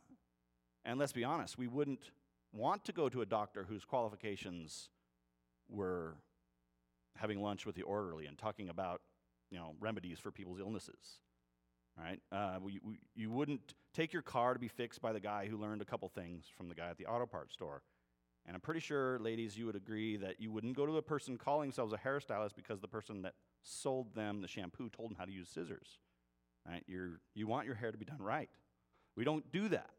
and 0.85 0.99
let's 0.99 1.13
be 1.13 1.23
honest, 1.23 1.57
we 1.57 1.67
wouldn't 1.67 2.11
want 2.53 2.85
to 2.85 2.91
go 2.91 3.09
to 3.09 3.21
a 3.21 3.25
doctor 3.25 3.65
whose 3.67 3.83
qualifications 3.85 4.89
were 5.69 6.15
having 7.15 7.41
lunch 7.41 7.65
with 7.65 7.75
the 7.75 7.81
orderly 7.83 8.25
and 8.25 8.37
talking 8.37 8.69
about 8.69 9.01
you 9.49 9.57
know 9.57 9.75
remedies 9.79 10.19
for 10.19 10.31
people's 10.31 10.59
illnesses 10.59 11.19
right? 11.99 12.19
Uh, 12.31 12.59
we, 12.61 12.79
we, 12.83 12.99
you 13.15 13.31
wouldn't 13.31 13.73
take 13.91 14.13
your 14.13 14.21
car 14.21 14.53
to 14.53 14.59
be 14.59 14.67
fixed 14.67 15.01
by 15.01 15.11
the 15.11 15.19
guy 15.19 15.47
who 15.47 15.57
learned 15.57 15.81
a 15.81 15.85
couple 15.85 16.07
things 16.07 16.45
from 16.55 16.69
the 16.69 16.75
guy 16.75 16.89
at 16.89 16.97
the 16.99 17.07
auto 17.07 17.25
parts 17.25 17.55
store. 17.55 17.81
And 18.45 18.55
i'm 18.55 18.61
pretty 18.61 18.79
sure 18.79 19.17
ladies 19.19 19.57
you 19.57 19.65
would 19.65 19.75
agree 19.75 20.15
that 20.17 20.39
you 20.39 20.51
wouldn't 20.51 20.77
go 20.77 20.85
to 20.85 20.97
a 20.97 21.01
person 21.01 21.37
calling 21.37 21.69
themselves 21.69 21.93
a 21.93 21.97
hairstylist 21.97 22.55
because 22.55 22.79
the 22.79 22.87
person 22.87 23.23
that 23.23 23.33
sold 23.63 24.13
them 24.13 24.41
the 24.41 24.47
shampoo 24.47 24.89
told 24.89 25.09
them 25.09 25.17
how 25.17 25.25
to 25.25 25.31
use 25.31 25.49
scissors 25.49 25.97
right? 26.67 26.83
You're, 26.87 27.19
you 27.33 27.47
want 27.47 27.65
your 27.65 27.75
hair 27.75 27.91
to 27.91 27.97
be 27.97 28.05
done 28.05 28.21
right. 28.21 28.49
We 29.15 29.23
don't 29.23 29.51
do 29.51 29.69
that. 29.69 29.89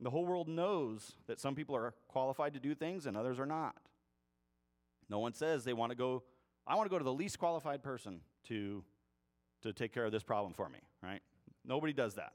The 0.00 0.10
whole 0.10 0.26
world 0.26 0.48
knows 0.48 1.12
that 1.26 1.40
some 1.40 1.54
people 1.54 1.76
are 1.76 1.94
qualified 2.08 2.54
to 2.54 2.60
do 2.60 2.74
things 2.74 3.06
and 3.06 3.16
others 3.16 3.38
are 3.38 3.46
not 3.46 3.76
no 5.08 5.18
one 5.18 5.32
says 5.32 5.64
they 5.64 5.72
want 5.72 5.90
to 5.90 5.96
go 5.96 6.22
I 6.66 6.76
want 6.76 6.86
to 6.86 6.90
go 6.90 6.98
to 6.98 7.04
the 7.04 7.12
least 7.12 7.38
qualified 7.38 7.82
person 7.82 8.20
to, 8.48 8.82
to 9.62 9.72
take 9.72 9.92
care 9.92 10.06
of 10.06 10.12
this 10.12 10.22
problem 10.22 10.54
for 10.54 10.68
me, 10.68 10.78
right? 11.02 11.20
Nobody 11.64 11.92
does 11.92 12.14
that. 12.14 12.32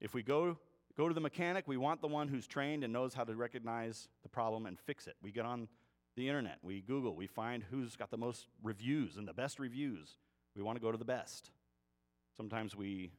If 0.00 0.14
we 0.14 0.22
go, 0.22 0.58
go 0.96 1.08
to 1.08 1.14
the 1.14 1.20
mechanic, 1.20 1.68
we 1.68 1.76
want 1.76 2.00
the 2.00 2.08
one 2.08 2.28
who's 2.28 2.46
trained 2.46 2.82
and 2.82 2.92
knows 2.92 3.12
how 3.12 3.24
to 3.24 3.34
recognize 3.34 4.08
the 4.22 4.28
problem 4.28 4.64
and 4.66 4.78
fix 4.78 5.06
it. 5.06 5.16
We 5.22 5.32
get 5.32 5.44
on 5.44 5.68
the 6.16 6.28
internet, 6.28 6.58
we 6.62 6.80
Google, 6.80 7.14
we 7.14 7.26
find 7.26 7.62
who's 7.70 7.94
got 7.94 8.10
the 8.10 8.16
most 8.16 8.46
reviews 8.62 9.18
and 9.18 9.28
the 9.28 9.34
best 9.34 9.58
reviews. 9.58 10.16
We 10.54 10.62
want 10.62 10.76
to 10.76 10.82
go 10.82 10.90
to 10.90 10.96
the 10.96 11.04
best. 11.04 11.50
Sometimes 12.34 12.74
we 12.74 13.10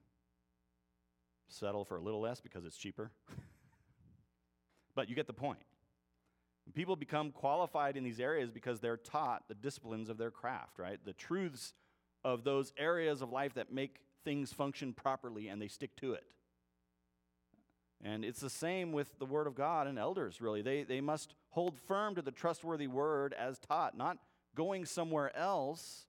settle 1.47 1.85
for 1.85 1.97
a 1.97 2.01
little 2.01 2.21
less 2.21 2.41
because 2.41 2.65
it's 2.65 2.77
cheaper. 2.77 3.11
but 4.95 5.09
you 5.09 5.15
get 5.15 5.27
the 5.27 5.33
point. 5.33 5.59
People 6.73 6.95
become 6.95 7.31
qualified 7.31 7.97
in 7.97 8.03
these 8.03 8.19
areas 8.19 8.51
because 8.51 8.79
they're 8.79 8.97
taught 8.97 9.47
the 9.47 9.55
disciplines 9.55 10.09
of 10.09 10.17
their 10.17 10.31
craft, 10.31 10.79
right? 10.79 10.99
The 11.03 11.13
truths 11.13 11.73
of 12.23 12.43
those 12.43 12.73
areas 12.77 13.21
of 13.21 13.31
life 13.31 13.53
that 13.53 13.71
make 13.71 14.01
things 14.23 14.51
function 14.51 14.93
properly 14.93 15.47
and 15.47 15.61
they 15.61 15.67
stick 15.67 15.95
to 15.97 16.13
it. 16.13 16.33
And 18.03 18.23
it's 18.23 18.41
the 18.41 18.49
same 18.49 18.91
with 18.91 19.17
the 19.17 19.25
Word 19.25 19.47
of 19.47 19.55
God 19.55 19.87
and 19.87 19.97
elders, 19.97 20.41
really. 20.41 20.61
They, 20.61 20.83
they 20.83 21.01
must 21.01 21.33
hold 21.49 21.77
firm 21.87 22.15
to 22.15 22.21
the 22.21 22.31
trustworthy 22.31 22.87
Word 22.87 23.33
as 23.33 23.57
taught, 23.57 23.97
not 23.97 24.17
going 24.55 24.85
somewhere 24.85 25.35
else. 25.35 26.05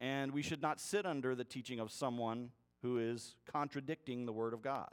And 0.00 0.32
we 0.32 0.42
should 0.42 0.60
not 0.60 0.80
sit 0.80 1.06
under 1.06 1.34
the 1.34 1.44
teaching 1.44 1.78
of 1.78 1.92
someone 1.92 2.50
who 2.82 2.98
is 2.98 3.36
contradicting 3.50 4.26
the 4.26 4.32
Word 4.32 4.52
of 4.54 4.62
God. 4.62 4.90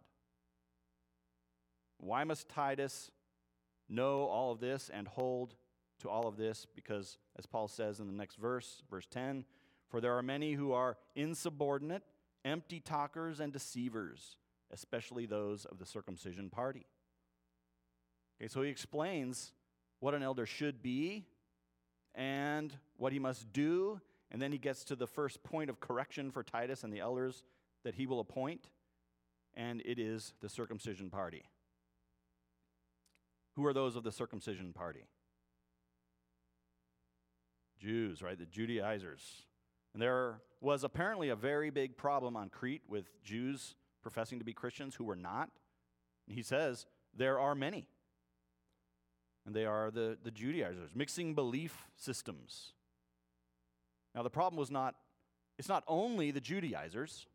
Why 1.98 2.24
must 2.24 2.48
Titus 2.48 3.10
know 3.90 4.24
all 4.24 4.52
of 4.52 4.60
this 4.60 4.90
and 4.94 5.08
hold 5.08 5.56
to 6.00 6.10
all 6.10 6.28
of 6.28 6.38
this 6.38 6.66
because, 6.76 7.18
as 7.38 7.46
Paul 7.46 7.68
says 7.68 8.00
in 8.00 8.08
the 8.08 8.14
next 8.14 8.36
verse, 8.36 8.84
verse 8.90 9.08
10, 9.10 9.46
for 9.90 10.00
there 10.00 10.18
are 10.18 10.24
many 10.24 10.54
who 10.54 10.72
are 10.72 10.98
insubordinate, 11.16 12.04
empty 12.46 12.80
talkers, 12.80 13.40
and 13.40 13.52
deceivers, 13.52 14.38
especially 14.72 15.26
those 15.26 15.66
of 15.66 15.80
the 15.80 15.86
circumcision 15.86 16.50
party. 16.50 16.86
Okay, 18.40 18.48
so 18.48 18.62
he 18.62 18.70
explains 18.70 19.52
what 20.00 20.14
an 20.14 20.24
elder 20.24 20.46
should 20.46 20.82
be 20.82 21.26
and 22.16 22.74
what 22.98 23.12
he 23.12 23.20
must 23.20 23.52
do, 23.52 24.00
and 24.32 24.42
then 24.42 24.52
he 24.52 24.58
gets 24.58 24.84
to 24.86 24.96
the 24.96 25.08
first 25.08 25.44
point 25.44 25.70
of 25.70 25.80
correction 25.80 26.32
for 26.32 26.44
Titus 26.44 26.84
and 26.84 26.94
the 26.94 27.00
elders 27.00 27.44
that 27.84 27.96
he 27.96 28.06
will 28.06 28.20
appoint, 28.20 28.70
and 29.56 29.82
it 29.86 30.00
is 30.00 30.34
the 30.42 30.50
circumcision 30.50 31.10
party. 31.10 31.44
Who 33.56 33.66
are 33.66 33.74
those 33.74 33.96
of 33.96 34.04
the 34.04 34.12
circumcision 34.12 34.74
party? 34.74 35.06
Jews, 37.80 38.22
right? 38.22 38.38
The 38.38 38.46
Judaizers. 38.46 39.22
And 39.94 40.02
there 40.02 40.42
was 40.62 40.84
apparently 40.84 41.30
a 41.30 41.36
very 41.36 41.70
big 41.70 41.98
problem 41.98 42.36
on 42.36 42.50
Crete 42.50 42.84
with 42.88 43.10
Jews 43.24 43.76
professing 44.02 44.40
to 44.40 44.46
be 44.46 44.54
Christians 44.54 44.96
who 44.96 45.04
were 45.04 45.16
not. 45.16 45.50
And 46.28 46.36
he 46.36 46.44
says, 46.44 46.86
there 47.16 47.40
are 47.40 47.56
many. 47.56 47.88
And 49.46 49.56
they 49.56 49.66
are 49.66 49.90
the, 49.90 50.18
the 50.24 50.32
Judaizers, 50.32 50.92
mixing 50.94 51.34
belief 51.34 51.88
systems. 51.96 52.74
Now, 54.14 54.24
the 54.24 54.30
problem 54.30 54.60
was 54.60 54.70
not, 54.70 54.96
it's 55.58 55.70
not 55.70 55.84
only 55.88 56.32
the 56.32 56.42
Judaizers, 56.42 57.28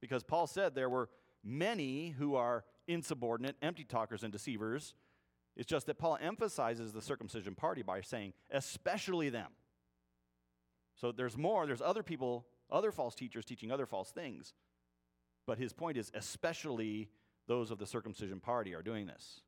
because 0.00 0.22
Paul 0.22 0.46
said 0.46 0.74
there 0.74 0.88
were 0.88 1.08
many 1.44 2.10
who 2.10 2.36
are 2.36 2.64
insubordinate, 2.86 3.56
empty 3.60 3.84
talkers, 3.84 4.22
and 4.22 4.32
deceivers 4.32 4.94
it's 5.58 5.66
just 5.66 5.86
that 5.86 5.98
Paul 5.98 6.16
emphasizes 6.20 6.92
the 6.92 7.02
circumcision 7.02 7.56
party 7.56 7.82
by 7.82 8.00
saying, 8.00 8.32
especially 8.50 9.28
them. 9.28 9.50
So 10.94 11.10
there's 11.10 11.36
more, 11.36 11.66
there's 11.66 11.82
other 11.82 12.04
people, 12.04 12.46
other 12.70 12.92
false 12.92 13.16
teachers 13.16 13.44
teaching 13.44 13.72
other 13.72 13.84
false 13.84 14.12
things. 14.12 14.54
But 15.46 15.58
his 15.58 15.72
point 15.72 15.96
is, 15.96 16.12
especially 16.14 17.08
those 17.48 17.72
of 17.72 17.78
the 17.78 17.86
circumcision 17.86 18.38
party 18.38 18.72
are 18.74 18.82
doing 18.82 19.06
this. 19.06 19.40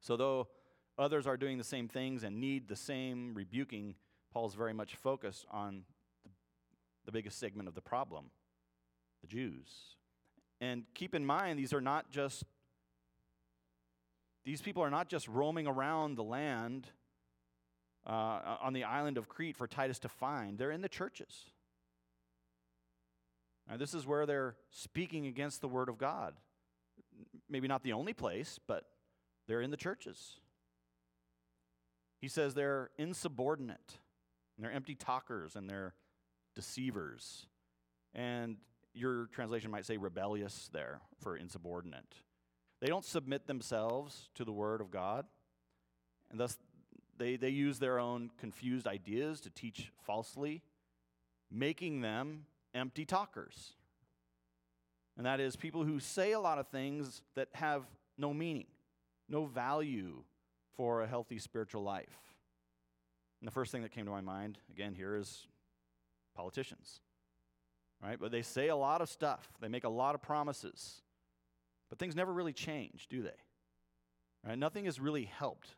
So, 0.00 0.16
though 0.16 0.48
others 0.96 1.26
are 1.26 1.36
doing 1.36 1.58
the 1.58 1.64
same 1.64 1.88
things 1.88 2.22
and 2.22 2.40
need 2.40 2.68
the 2.68 2.76
same 2.76 3.34
rebuking, 3.34 3.94
Paul's 4.32 4.54
very 4.54 4.72
much 4.72 4.94
focused 4.94 5.44
on 5.50 5.82
the, 7.04 7.12
biggest 7.12 7.38
segment 7.38 7.68
of 7.68 7.74
the 7.74 7.80
problem 7.80 8.26
the 9.22 9.26
Jews. 9.26 9.68
And 10.60 10.84
keep 10.94 11.14
in 11.14 11.26
mind, 11.26 11.58
these 11.58 11.72
are 11.72 11.80
not 11.80 12.10
just 12.10 12.44
these 14.44 14.62
people 14.62 14.82
are 14.82 14.90
not 14.90 15.08
just 15.08 15.28
roaming 15.28 15.66
around 15.66 16.16
the 16.16 16.24
land 16.24 16.86
uh, 18.06 18.56
on 18.62 18.72
the 18.72 18.84
island 18.84 19.18
of 19.18 19.28
Crete 19.28 19.56
for 19.56 19.66
Titus 19.66 19.98
to 20.00 20.08
find, 20.08 20.58
they're 20.58 20.70
in 20.70 20.80
the 20.80 20.88
churches. 20.88 21.50
Now, 23.68 23.76
this 23.76 23.94
is 23.94 24.06
where 24.06 24.26
they're 24.26 24.56
speaking 24.70 25.26
against 25.26 25.60
the 25.60 25.68
Word 25.68 25.88
of 25.88 25.98
God. 25.98 26.34
Maybe 27.48 27.68
not 27.68 27.82
the 27.82 27.92
only 27.92 28.14
place, 28.14 28.58
but 28.66 28.84
they're 29.46 29.60
in 29.60 29.70
the 29.70 29.76
churches. 29.76 30.40
He 32.20 32.28
says 32.28 32.54
they're 32.54 32.90
insubordinate, 32.98 33.98
and 34.56 34.64
they're 34.64 34.72
empty 34.72 34.94
talkers, 34.94 35.56
and 35.56 35.68
they're 35.68 35.94
deceivers. 36.54 37.46
And 38.14 38.56
your 38.92 39.26
translation 39.26 39.70
might 39.70 39.86
say 39.86 39.96
rebellious 39.96 40.68
there 40.72 41.00
for 41.18 41.36
insubordinate. 41.36 42.14
They 42.80 42.86
don't 42.86 43.04
submit 43.04 43.46
themselves 43.46 44.30
to 44.34 44.44
the 44.44 44.52
Word 44.52 44.80
of 44.80 44.90
God, 44.90 45.26
and 46.30 46.40
thus 46.40 46.56
they, 47.18 47.36
they 47.36 47.50
use 47.50 47.78
their 47.78 47.98
own 47.98 48.30
confused 48.38 48.86
ideas 48.86 49.40
to 49.42 49.50
teach 49.50 49.92
falsely, 50.02 50.62
making 51.50 52.00
them 52.00 52.46
empty 52.74 53.04
talkers. 53.04 53.74
And 55.16 55.26
that 55.26 55.40
is 55.40 55.54
people 55.54 55.84
who 55.84 56.00
say 56.00 56.32
a 56.32 56.40
lot 56.40 56.58
of 56.58 56.68
things 56.68 57.20
that 57.34 57.48
have 57.52 57.82
no 58.16 58.32
meaning, 58.32 58.66
no 59.28 59.44
value 59.44 60.22
for 60.76 61.02
a 61.02 61.06
healthy 61.06 61.38
spiritual 61.38 61.82
life. 61.82 62.16
And 63.40 63.46
the 63.46 63.52
first 63.52 63.72
thing 63.72 63.82
that 63.82 63.92
came 63.92 64.06
to 64.06 64.10
my 64.10 64.22
mind, 64.22 64.58
again, 64.70 64.94
here 64.94 65.16
is 65.16 65.46
politicians. 66.34 67.00
Right? 68.02 68.18
But 68.18 68.30
they 68.30 68.40
say 68.40 68.68
a 68.68 68.76
lot 68.76 69.02
of 69.02 69.10
stuff, 69.10 69.46
they 69.60 69.68
make 69.68 69.84
a 69.84 69.90
lot 69.90 70.14
of 70.14 70.22
promises. 70.22 71.02
But 71.90 71.98
things 71.98 72.16
never 72.16 72.32
really 72.32 72.52
change, 72.52 73.08
do 73.08 73.22
they? 73.22 73.36
Right? 74.46 74.58
Nothing 74.58 74.86
has 74.86 74.98
really 74.98 75.24
helped. 75.24 75.74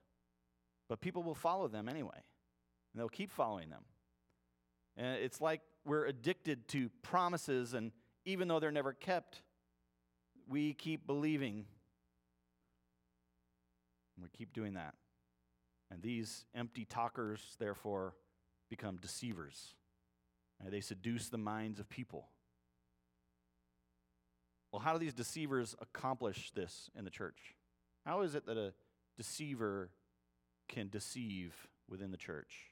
But 0.88 1.00
people 1.00 1.22
will 1.22 1.34
follow 1.34 1.68
them 1.68 1.88
anyway. 1.88 2.10
And 2.92 3.00
they'll 3.00 3.08
keep 3.08 3.32
following 3.32 3.70
them. 3.70 3.82
And 4.96 5.16
it's 5.16 5.40
like 5.40 5.62
we're 5.86 6.04
addicted 6.04 6.68
to 6.68 6.90
promises, 7.02 7.72
and 7.72 7.92
even 8.24 8.46
though 8.46 8.60
they're 8.60 8.70
never 8.70 8.92
kept, 8.92 9.42
we 10.46 10.74
keep 10.74 11.06
believing. 11.06 11.64
And 14.16 14.22
we 14.22 14.28
keep 14.28 14.52
doing 14.52 14.74
that. 14.74 14.94
And 15.90 16.02
these 16.02 16.44
empty 16.54 16.84
talkers, 16.84 17.56
therefore, 17.58 18.14
become 18.68 18.96
deceivers. 18.96 19.74
And 20.62 20.72
they 20.72 20.80
seduce 20.80 21.28
the 21.28 21.38
minds 21.38 21.80
of 21.80 21.88
people. 21.88 22.28
Well, 24.72 24.80
how 24.80 24.94
do 24.94 24.98
these 24.98 25.12
deceivers 25.12 25.76
accomplish 25.80 26.50
this 26.52 26.90
in 26.96 27.04
the 27.04 27.10
church? 27.10 27.54
How 28.06 28.22
is 28.22 28.34
it 28.34 28.46
that 28.46 28.56
a 28.56 28.72
deceiver 29.18 29.90
can 30.68 30.88
deceive 30.88 31.54
within 31.88 32.10
the 32.10 32.16
church? 32.16 32.70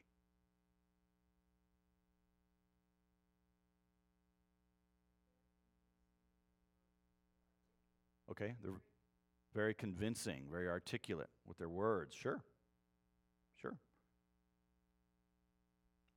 Okay, 8.31 8.55
they're 8.63 8.73
very 9.53 9.75
convincing, 9.75 10.45
very 10.51 10.69
articulate 10.69 11.29
with 11.47 11.59
their 11.59 11.69
words. 11.69 12.15
Sure. 12.15 12.41
Sure. 13.61 13.77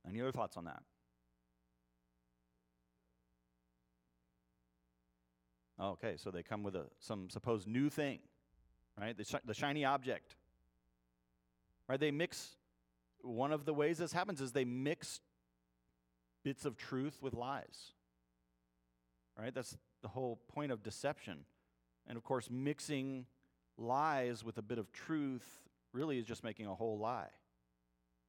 Any 0.08 0.20
other 0.22 0.32
thoughts 0.32 0.56
on 0.56 0.64
that? 0.64 0.82
Okay, 5.80 6.14
so 6.16 6.30
they 6.30 6.42
come 6.42 6.62
with 6.62 6.76
a, 6.76 6.86
some 7.00 7.28
supposed 7.28 7.66
new 7.66 7.90
thing, 7.90 8.20
right? 9.00 9.16
The, 9.16 9.40
the 9.44 9.54
shiny 9.54 9.84
object. 9.84 10.36
Right? 11.88 11.98
They 11.98 12.10
mix, 12.10 12.56
one 13.22 13.52
of 13.52 13.64
the 13.64 13.74
ways 13.74 13.98
this 13.98 14.12
happens 14.12 14.40
is 14.40 14.52
they 14.52 14.64
mix 14.64 15.20
bits 16.44 16.64
of 16.64 16.76
truth 16.76 17.18
with 17.20 17.34
lies. 17.34 17.92
Right? 19.38 19.52
That's 19.52 19.76
the 20.02 20.08
whole 20.08 20.38
point 20.48 20.70
of 20.70 20.82
deception. 20.82 21.40
And 22.06 22.16
of 22.16 22.22
course, 22.22 22.48
mixing 22.50 23.26
lies 23.76 24.44
with 24.44 24.58
a 24.58 24.62
bit 24.62 24.78
of 24.78 24.92
truth 24.92 25.46
really 25.92 26.18
is 26.18 26.24
just 26.24 26.44
making 26.44 26.66
a 26.66 26.74
whole 26.74 26.98
lie. 26.98 27.30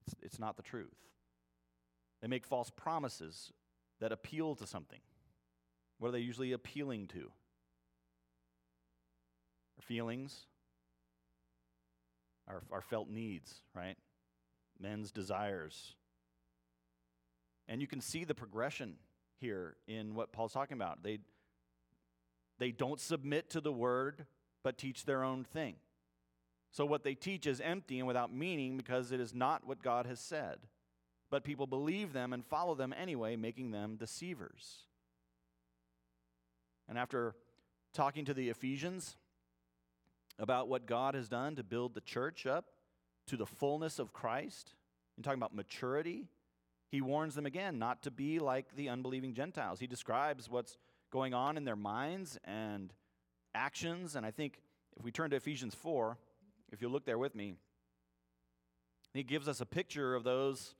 It's, 0.05 0.15
it's 0.21 0.39
not 0.39 0.57
the 0.57 0.63
truth. 0.63 0.95
They 2.21 2.27
make 2.27 2.45
false 2.45 2.71
promises 2.71 3.51
that 3.99 4.11
appeal 4.11 4.55
to 4.55 4.65
something. 4.65 4.99
What 5.99 6.09
are 6.09 6.11
they 6.11 6.19
usually 6.19 6.51
appealing 6.51 7.07
to? 7.07 7.31
Our 9.77 9.81
feelings, 9.81 10.45
our, 12.47 12.63
our 12.71 12.81
felt 12.81 13.09
needs, 13.09 13.61
right? 13.73 13.97
Men's 14.79 15.11
desires. 15.11 15.95
And 17.67 17.81
you 17.81 17.87
can 17.87 18.01
see 18.01 18.23
the 18.23 18.35
progression 18.35 18.95
here 19.39 19.75
in 19.87 20.15
what 20.15 20.31
Paul's 20.31 20.53
talking 20.53 20.77
about. 20.77 21.03
They, 21.03 21.19
they 22.59 22.71
don't 22.71 22.99
submit 22.99 23.49
to 23.51 23.61
the 23.61 23.71
word, 23.71 24.25
but 24.63 24.77
teach 24.77 25.05
their 25.05 25.23
own 25.23 25.43
thing. 25.43 25.75
So 26.71 26.85
what 26.85 27.03
they 27.03 27.15
teach 27.15 27.47
is 27.47 27.61
empty 27.61 27.99
and 27.99 28.07
without 28.07 28.33
meaning 28.33 28.77
because 28.77 29.11
it 29.11 29.19
is 29.19 29.33
not 29.33 29.65
what 29.65 29.81
God 29.81 30.05
has 30.05 30.19
said. 30.19 30.59
But 31.31 31.43
people 31.43 31.67
believe 31.67 32.13
them 32.13 32.33
and 32.33 32.45
follow 32.45 32.75
them 32.75 32.93
anyway, 32.95 33.35
making 33.35 33.71
them 33.71 33.95
deceivers. 33.95 34.83
And 36.87 36.97
after 36.97 37.35
talking 37.93 38.25
to 38.25 38.33
the 38.33 38.49
Ephesians 38.49 39.15
about 40.37 40.67
what 40.67 40.85
God 40.85 41.15
has 41.15 41.29
done 41.29 41.55
to 41.55 41.63
build 41.63 41.93
the 41.93 42.01
church 42.01 42.45
up 42.45 42.65
to 43.27 43.37
the 43.37 43.45
fullness 43.45 43.99
of 43.99 44.13
Christ, 44.13 44.73
and 45.15 45.23
talking 45.23 45.39
about 45.39 45.55
maturity, 45.55 46.27
he 46.89 47.01
warns 47.01 47.35
them 47.35 47.45
again 47.45 47.79
not 47.79 48.03
to 48.03 48.11
be 48.11 48.39
like 48.39 48.75
the 48.75 48.89
unbelieving 48.89 49.33
Gentiles. 49.33 49.79
He 49.79 49.87
describes 49.87 50.49
what's 50.49 50.77
going 51.11 51.33
on 51.33 51.57
in 51.57 51.63
their 51.63 51.75
minds 51.75 52.37
and 52.43 52.93
actions. 53.53 54.15
And 54.15 54.25
I 54.25 54.31
think 54.31 54.59
if 54.97 55.03
we 55.03 55.11
turn 55.11 55.29
to 55.31 55.35
Ephesians 55.35 55.73
4, 55.75 56.17
if 56.71 56.81
you 56.81 56.89
look 56.89 57.05
there 57.05 57.17
with 57.17 57.35
me, 57.35 57.55
he 59.13 59.23
gives 59.23 59.47
us 59.47 59.61
a 59.61 59.65
picture 59.65 60.13
of 60.13 60.23
those 60.23 60.75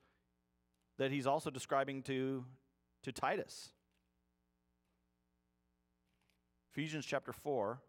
that 0.98 1.12
he's 1.12 1.28
also 1.28 1.50
describing 1.50 2.02
to, 2.04 2.44
to 3.04 3.12
Titus. 3.12 3.72
Ephesians 6.76 7.06
chapter 7.06 7.32
4 7.32 7.80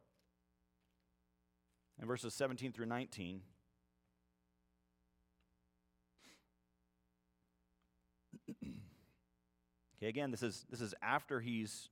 and 1.99 2.07
verses 2.07 2.33
17 2.35 2.70
through 2.70 2.87
19. 2.87 3.40
okay, 9.99 10.07
again, 10.07 10.31
this 10.31 10.44
is, 10.44 10.64
this 10.70 10.81
is 10.81 10.94
after 11.03 11.40
he's 11.40 11.88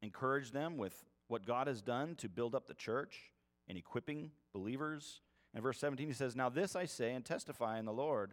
encouraged 0.00 0.54
them 0.54 0.78
with 0.78 1.04
what 1.26 1.44
God 1.44 1.66
has 1.66 1.82
done 1.82 2.14
to 2.14 2.30
build 2.30 2.54
up 2.54 2.66
the 2.66 2.72
church 2.72 3.30
and 3.68 3.76
equipping 3.76 4.30
believers. 4.54 5.20
In 5.54 5.60
verse 5.60 5.78
17, 5.78 6.06
he 6.06 6.14
says, 6.14 6.34
Now 6.34 6.48
this 6.48 6.74
I 6.74 6.86
say 6.86 7.12
and 7.12 7.26
testify 7.26 7.78
in 7.78 7.84
the 7.84 7.92
Lord, 7.92 8.32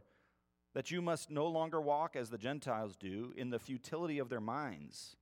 that 0.73 0.89
you 0.89 1.01
must 1.01 1.30
no 1.30 1.47
longer 1.47 1.82
walk 1.82 2.15
as 2.15 2.30
the 2.30 2.38
Gentiles 2.38 2.95
do 2.95 3.34
in 3.36 3.49
the 3.49 3.60
futility 3.60 4.19
of 4.19 4.30
their 4.30 4.39
minds. 4.39 5.17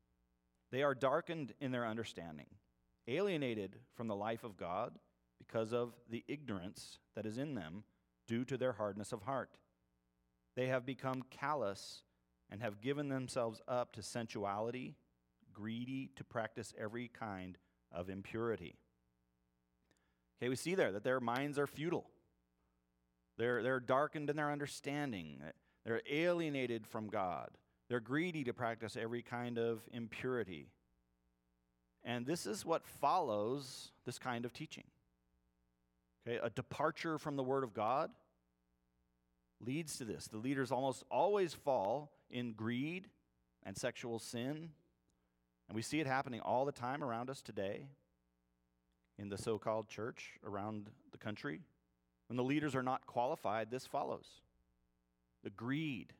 They 0.70 0.84
are 0.84 0.94
darkened 0.94 1.56
in 1.60 1.72
their 1.72 1.88
understanding, 1.88 2.46
alienated 3.08 3.78
from 3.96 4.08
the 4.08 4.16
life 4.16 4.44
of 4.44 4.58
God 4.58 4.98
because 5.40 5.74
of 5.74 5.94
the 6.10 6.24
ignorance 6.28 7.00
that 7.16 7.26
is 7.26 7.38
in 7.38 7.56
them 7.56 7.84
due 8.28 8.46
to 8.46 8.58
their 8.58 8.74
hardness 8.74 9.12
of 9.12 9.24
heart. 9.24 9.58
They 10.56 10.68
have 10.68 10.86
become 10.86 11.24
callous 11.30 12.04
and 12.50 12.62
have 12.62 12.82
given 12.82 13.10
themselves 13.10 13.62
up 13.68 13.94
to 13.94 14.02
sensuality, 14.02 14.96
greedy 15.52 16.12
to 16.16 16.24
practice 16.24 16.74
every 16.78 17.08
kind 17.08 17.58
of 17.92 18.10
impurity. 18.10 18.76
Okay, 20.42 20.50
we 20.50 20.56
see 20.56 20.76
there 20.76 20.92
that 20.92 21.04
their 21.04 21.20
minds 21.20 21.58
are 21.58 21.68
futile. 21.68 22.10
They're, 23.38 23.64
they're 23.64 23.80
darkened 23.80 24.30
in 24.30 24.36
their 24.36 24.52
understanding. 24.52 25.42
They're 25.86 26.02
alienated 26.10 26.86
from 26.86 27.08
God. 27.08 27.50
They're 27.90 28.00
greedy 28.00 28.44
to 28.44 28.54
practice 28.54 28.96
every 29.00 29.22
kind 29.22 29.58
of 29.58 29.82
impurity. 29.92 30.68
And 32.04 32.26
this 32.26 32.46
is 32.46 32.66
what 32.66 32.86
follows 32.86 33.92
this 34.06 34.20
kind 34.20 34.46
of 34.46 34.54
teaching. 34.54 34.84
Okay, 36.28 36.40
a 36.42 36.50
departure 36.50 37.18
from 37.18 37.36
the 37.36 37.44
Word 37.44 37.64
of 37.64 37.74
God 37.74 38.12
leads 39.60 39.98
to 39.98 40.06
this. 40.06 40.28
The 40.28 40.38
leaders 40.38 40.72
almost 40.72 41.04
always 41.10 41.54
fall 41.54 42.12
in 42.30 42.54
greed 42.54 43.08
and 43.64 43.78
sexual 43.78 44.20
sin. 44.20 44.70
And 45.68 45.76
we 45.76 45.82
see 45.82 46.00
it 46.00 46.08
happening 46.08 46.42
all 46.42 46.66
the 46.66 46.72
time 46.72 47.04
around 47.04 47.30
us 47.30 47.42
today 47.42 47.88
in 49.18 49.30
the 49.30 49.38
so 49.38 49.58
called 49.58 49.88
church 49.88 50.32
around 50.46 50.90
the 51.12 51.18
country. 51.18 51.62
When 52.28 52.38
the 52.38 52.44
leaders 52.44 52.76
are 52.76 52.84
not 52.84 53.06
qualified, 53.06 53.70
this 53.70 53.86
follows 53.86 54.26
the 55.44 55.50
greed, 55.50 56.14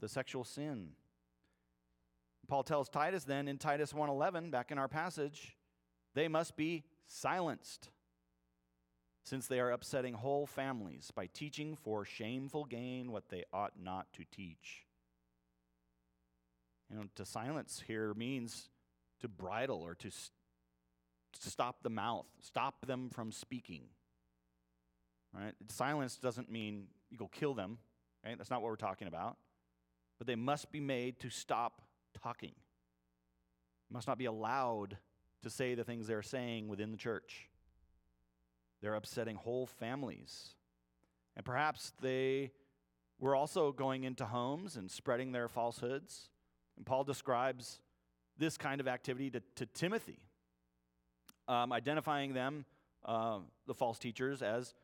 the 0.00 0.08
sexual 0.08 0.44
sin. 0.44 0.90
Paul 2.46 2.62
tells 2.62 2.88
Titus 2.88 3.24
then 3.24 3.48
in 3.48 3.58
Titus 3.58 3.92
1:11 3.92 4.50
back 4.50 4.70
in 4.70 4.78
our 4.78 4.88
passage, 4.88 5.56
they 6.14 6.28
must 6.28 6.56
be 6.56 6.84
silenced 7.06 7.90
since 9.24 9.46
they 9.46 9.58
are 9.58 9.70
upsetting 9.70 10.14
whole 10.14 10.46
families 10.46 11.10
by 11.10 11.26
teaching 11.26 11.76
for 11.76 12.04
shameful 12.04 12.64
gain 12.64 13.10
what 13.10 13.30
they 13.30 13.44
ought 13.52 13.72
not 13.80 14.12
to 14.12 14.24
teach. 14.30 14.86
You 16.90 16.96
know, 16.96 17.04
to 17.14 17.24
silence 17.24 17.82
here 17.86 18.12
means 18.14 18.68
to 19.20 19.28
bridle 19.28 19.80
or 19.80 19.94
to, 19.94 20.10
st- 20.10 20.30
to 21.40 21.50
stop 21.50 21.82
the 21.82 21.90
mouth, 21.90 22.26
stop 22.42 22.86
them 22.86 23.08
from 23.08 23.32
speaking. 23.32 23.84
Right? 25.32 25.54
Silence 25.68 26.16
doesn't 26.18 26.50
mean 26.50 26.88
you 27.10 27.16
go 27.16 27.28
kill 27.28 27.54
them, 27.54 27.78
right? 28.24 28.36
That's 28.36 28.50
not 28.50 28.60
what 28.60 28.68
we're 28.68 28.76
talking 28.76 29.08
about. 29.08 29.38
But 30.18 30.26
they 30.26 30.36
must 30.36 30.70
be 30.70 30.80
made 30.80 31.18
to 31.20 31.30
stop 31.30 31.80
talking. 32.22 32.52
Must 33.90 34.08
not 34.08 34.18
be 34.18 34.24
allowed 34.24 34.96
to 35.42 35.50
say 35.50 35.74
the 35.74 35.84
things 35.84 36.06
they're 36.06 36.22
saying 36.22 36.68
within 36.68 36.90
the 36.90 36.96
church. 36.96 37.48
They're 38.80 38.94
upsetting 38.94 39.36
whole 39.36 39.66
families. 39.66 40.54
And 41.36 41.44
perhaps 41.44 41.92
they 42.00 42.52
were 43.18 43.36
also 43.36 43.72
going 43.72 44.04
into 44.04 44.24
homes 44.24 44.76
and 44.76 44.90
spreading 44.90 45.32
their 45.32 45.48
falsehoods. 45.48 46.28
And 46.76 46.84
Paul 46.84 47.04
describes 47.04 47.80
this 48.36 48.56
kind 48.56 48.80
of 48.80 48.88
activity 48.88 49.30
to, 49.30 49.42
to 49.56 49.66
Timothy, 49.66 50.18
um, 51.46 51.72
identifying 51.72 52.34
them, 52.34 52.64
uh, 53.04 53.38
the 53.66 53.74
false 53.74 53.98
teachers, 53.98 54.42
as 54.42 54.74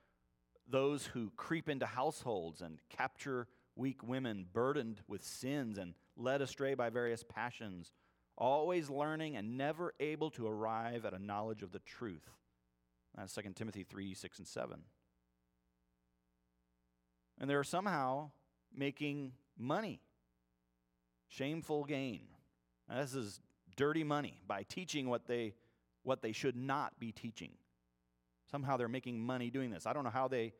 those 0.68 1.06
who 1.06 1.32
creep 1.36 1.68
into 1.68 1.86
households 1.86 2.62
and 2.62 2.78
capture 2.88 3.48
weak 3.74 4.02
women 4.06 4.46
burdened 4.52 5.00
with 5.08 5.24
sins 5.24 5.78
and 5.78 5.94
led 6.20 6.42
astray 6.42 6.74
by 6.74 6.90
various 6.90 7.22
passions, 7.22 7.92
always 8.36 8.90
learning 8.90 9.36
and 9.36 9.56
never 9.56 9.94
able 10.00 10.30
to 10.30 10.46
arrive 10.46 11.04
at 11.04 11.14
a 11.14 11.18
knowledge 11.18 11.62
of 11.62 11.72
the 11.72 11.78
truth. 11.80 12.28
That's 13.16 13.34
2 13.34 13.42
Timothy 13.54 13.82
3 13.82 14.14
6 14.14 14.38
and 14.38 14.46
7. 14.46 14.80
And 17.40 17.48
they're 17.48 17.64
somehow 17.64 18.30
making 18.74 19.32
money, 19.58 20.00
shameful 21.28 21.84
gain. 21.84 22.22
Now, 22.88 23.00
this 23.00 23.14
is 23.14 23.40
dirty 23.76 24.04
money 24.04 24.40
by 24.46 24.64
teaching 24.64 25.08
what 25.08 25.26
they, 25.26 25.54
what 26.02 26.22
they 26.22 26.32
should 26.32 26.56
not 26.56 26.98
be 26.98 27.12
teaching. 27.12 27.52
Somehow 28.50 28.76
they're 28.76 28.88
making 28.88 29.20
money 29.20 29.50
doing 29.50 29.70
this. 29.70 29.86
I 29.86 29.92
don't 29.92 30.04
know 30.04 30.10
how 30.10 30.28
they 30.28 30.52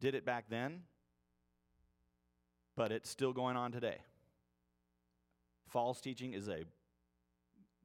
did 0.00 0.14
it 0.14 0.24
back 0.24 0.46
then, 0.50 0.82
but 2.76 2.92
it's 2.92 3.08
still 3.08 3.32
going 3.32 3.56
on 3.56 3.72
today. 3.72 3.98
False 5.68 6.00
teaching 6.00 6.32
is 6.32 6.48
a 6.48 6.64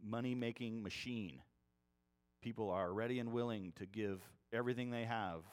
money 0.01 0.35
making 0.35 0.81
machine. 0.81 1.41
People 2.41 2.69
are 2.69 2.93
ready 2.93 3.19
and 3.19 3.31
willing 3.31 3.73
to 3.75 3.85
give 3.85 4.21
everything 4.53 4.89
they 4.89 5.03
have 5.03 5.43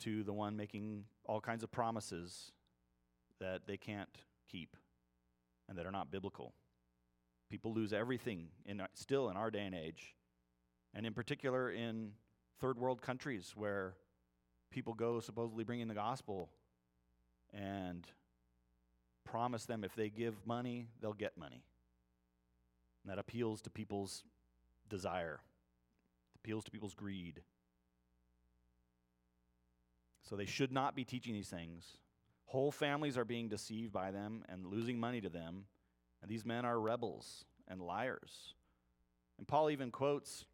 to 0.00 0.24
the 0.24 0.32
one 0.32 0.56
making 0.56 1.04
all 1.24 1.40
kinds 1.40 1.62
of 1.62 1.70
promises 1.70 2.50
that 3.38 3.62
they 3.66 3.76
can't 3.76 4.08
keep 4.50 4.76
and 5.68 5.78
that 5.78 5.86
are 5.86 5.92
not 5.92 6.10
biblical. 6.10 6.52
People 7.48 7.72
lose 7.72 7.92
everything 7.92 8.48
in, 8.66 8.82
still 8.94 9.28
in 9.30 9.36
our 9.36 9.50
day 9.50 9.66
and 9.66 9.74
age, 9.74 10.16
and 10.94 11.06
in 11.06 11.14
particular 11.14 11.70
in 11.70 12.12
third 12.60 12.78
world 12.78 13.02
countries 13.02 13.52
where 13.54 13.94
people 14.70 14.94
go 14.94 15.20
supposedly 15.20 15.64
bringing 15.64 15.88
the 15.88 15.94
gospel 15.94 16.50
and 17.52 18.06
promise 19.30 19.64
them 19.64 19.84
if 19.84 19.94
they 19.94 20.08
give 20.08 20.34
money, 20.44 20.88
they'll 21.00 21.12
get 21.12 21.38
money. 21.38 21.62
And 23.02 23.10
that 23.10 23.18
appeals 23.18 23.62
to 23.62 23.70
people's 23.70 24.24
desire, 24.88 25.40
appeals 26.36 26.64
to 26.64 26.70
people's 26.70 26.94
greed. 26.94 27.40
So 30.28 30.36
they 30.36 30.46
should 30.46 30.72
not 30.72 30.96
be 30.96 31.04
teaching 31.04 31.32
these 31.32 31.48
things. 31.48 31.96
Whole 32.46 32.72
families 32.72 33.16
are 33.16 33.24
being 33.24 33.48
deceived 33.48 33.92
by 33.92 34.10
them 34.10 34.44
and 34.48 34.66
losing 34.66 34.98
money 34.98 35.20
to 35.20 35.28
them. 35.28 35.64
And 36.22 36.30
these 36.30 36.44
men 36.44 36.64
are 36.64 36.78
rebels 36.78 37.44
and 37.68 37.80
liars. 37.80 38.54
And 39.38 39.46
Paul 39.46 39.70
even 39.70 39.90
quotes 39.90 40.44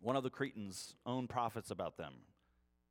one 0.00 0.16
of 0.16 0.22
the 0.22 0.30
Cretans' 0.30 0.94
own 1.04 1.28
prophets 1.28 1.70
about 1.70 1.96
them. 1.96 2.14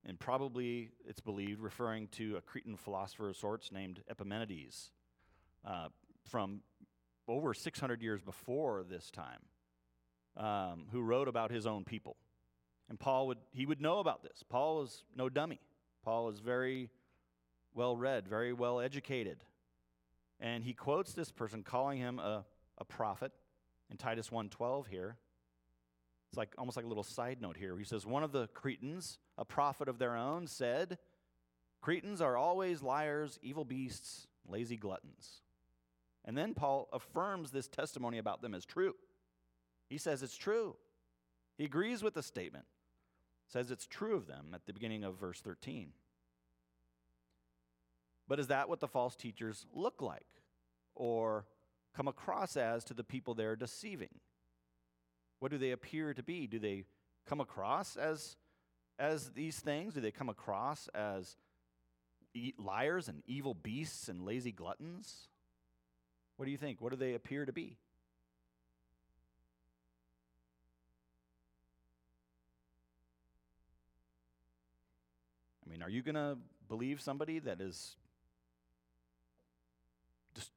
And 0.07 0.19
probably, 0.19 0.91
it's 1.07 1.19
believed, 1.19 1.61
referring 1.61 2.09
to 2.09 2.37
a 2.37 2.41
Cretan 2.41 2.77
philosopher 2.77 3.29
of 3.29 3.37
sorts 3.37 3.71
named 3.71 4.03
Epimenides 4.09 4.91
uh, 5.67 5.87
from 6.29 6.61
over 7.27 7.53
600 7.53 8.01
years 8.01 8.21
before 8.21 8.83
this 8.87 9.09
time, 9.09 9.39
um, 10.37 10.85
who 10.91 11.01
wrote 11.01 11.27
about 11.27 11.49
his 11.49 11.65
own 11.65 11.83
people. 11.83 12.17
And 12.87 12.99
Paul 12.99 13.27
would, 13.27 13.39
he 13.51 13.65
would 13.65 13.81
know 13.81 13.97
about 13.99 14.21
this. 14.21 14.43
Paul 14.47 14.83
is 14.83 15.03
no 15.15 15.27
dummy. 15.27 15.59
Paul 16.03 16.29
is 16.29 16.39
very 16.39 16.89
well 17.73 17.97
read, 17.97 18.27
very 18.27 18.53
well 18.53 18.79
educated. 18.79 19.43
And 20.39 20.63
he 20.63 20.73
quotes 20.73 21.13
this 21.13 21.31
person, 21.31 21.63
calling 21.63 21.97
him 21.97 22.19
a, 22.19 22.45
a 22.77 22.85
prophet 22.85 23.31
in 23.89 23.97
Titus 23.97 24.29
1.12 24.29 24.87
here. 24.87 25.17
It's 26.29 26.37
like 26.37 26.53
almost 26.57 26.77
like 26.77 26.85
a 26.85 26.89
little 26.89 27.03
side 27.03 27.41
note 27.41 27.57
here. 27.57 27.77
He 27.77 27.85
says, 27.85 28.05
One 28.05 28.23
of 28.23 28.31
the 28.31 28.47
Cretans, 28.47 29.17
a 29.37 29.45
prophet 29.45 29.87
of 29.87 29.99
their 29.99 30.15
own, 30.15 30.47
said, 30.47 30.97
Cretans 31.81 32.21
are 32.21 32.37
always 32.37 32.81
liars, 32.81 33.39
evil 33.41 33.65
beasts, 33.65 34.27
lazy 34.47 34.77
gluttons. 34.77 35.41
And 36.23 36.37
then 36.37 36.53
Paul 36.53 36.89
affirms 36.91 37.51
this 37.51 37.67
testimony 37.67 38.17
about 38.17 38.41
them 38.41 38.55
as 38.55 38.65
true. 38.65 38.95
He 39.87 39.97
says 39.97 40.23
it's 40.23 40.37
true. 40.37 40.75
He 41.57 41.65
agrees 41.65 42.01
with 42.01 42.15
the 42.15 42.23
statement, 42.23 42.65
says 43.47 43.71
it's 43.71 43.85
true 43.85 44.15
of 44.15 44.27
them 44.27 44.47
at 44.53 44.65
the 44.65 44.73
beginning 44.73 45.03
of 45.03 45.19
verse 45.19 45.39
13. 45.41 45.91
But 48.27 48.39
is 48.39 48.47
that 48.47 48.67
what 48.67 48.79
the 48.79 48.87
false 48.87 49.15
teachers 49.15 49.65
look 49.73 50.01
like 50.01 50.25
or 50.95 51.45
come 51.95 52.07
across 52.07 52.57
as 52.57 52.83
to 52.85 52.93
the 52.93 53.03
people 53.03 53.33
they're 53.33 53.55
deceiving? 53.55 54.19
What 55.39 55.51
do 55.51 55.57
they 55.57 55.71
appear 55.71 56.13
to 56.13 56.23
be? 56.23 56.47
Do 56.47 56.57
they 56.57 56.85
come 57.27 57.39
across 57.39 57.95
as, 57.95 58.35
as 58.99 59.31
these 59.31 59.59
things? 59.59 59.93
Do 59.93 60.01
they 60.01 60.11
come 60.11 60.29
across 60.29 60.87
as 60.93 61.35
liars 62.57 63.07
and 63.07 63.23
evil 63.27 63.53
beasts 63.53 64.09
and 64.09 64.25
lazy 64.25 64.51
gluttons? 64.51 65.27
What 66.37 66.45
do 66.45 66.51
you 66.51 66.57
think? 66.57 66.81
What 66.81 66.91
do 66.91 66.97
they 66.97 67.13
appear 67.13 67.45
to 67.45 67.53
be? 67.53 67.77
I 75.65 75.71
mean, 75.71 75.81
are 75.81 75.89
you 75.89 76.01
going 76.01 76.15
to 76.15 76.37
believe 76.67 77.01
somebody 77.01 77.39
that 77.39 77.61
is 77.61 77.95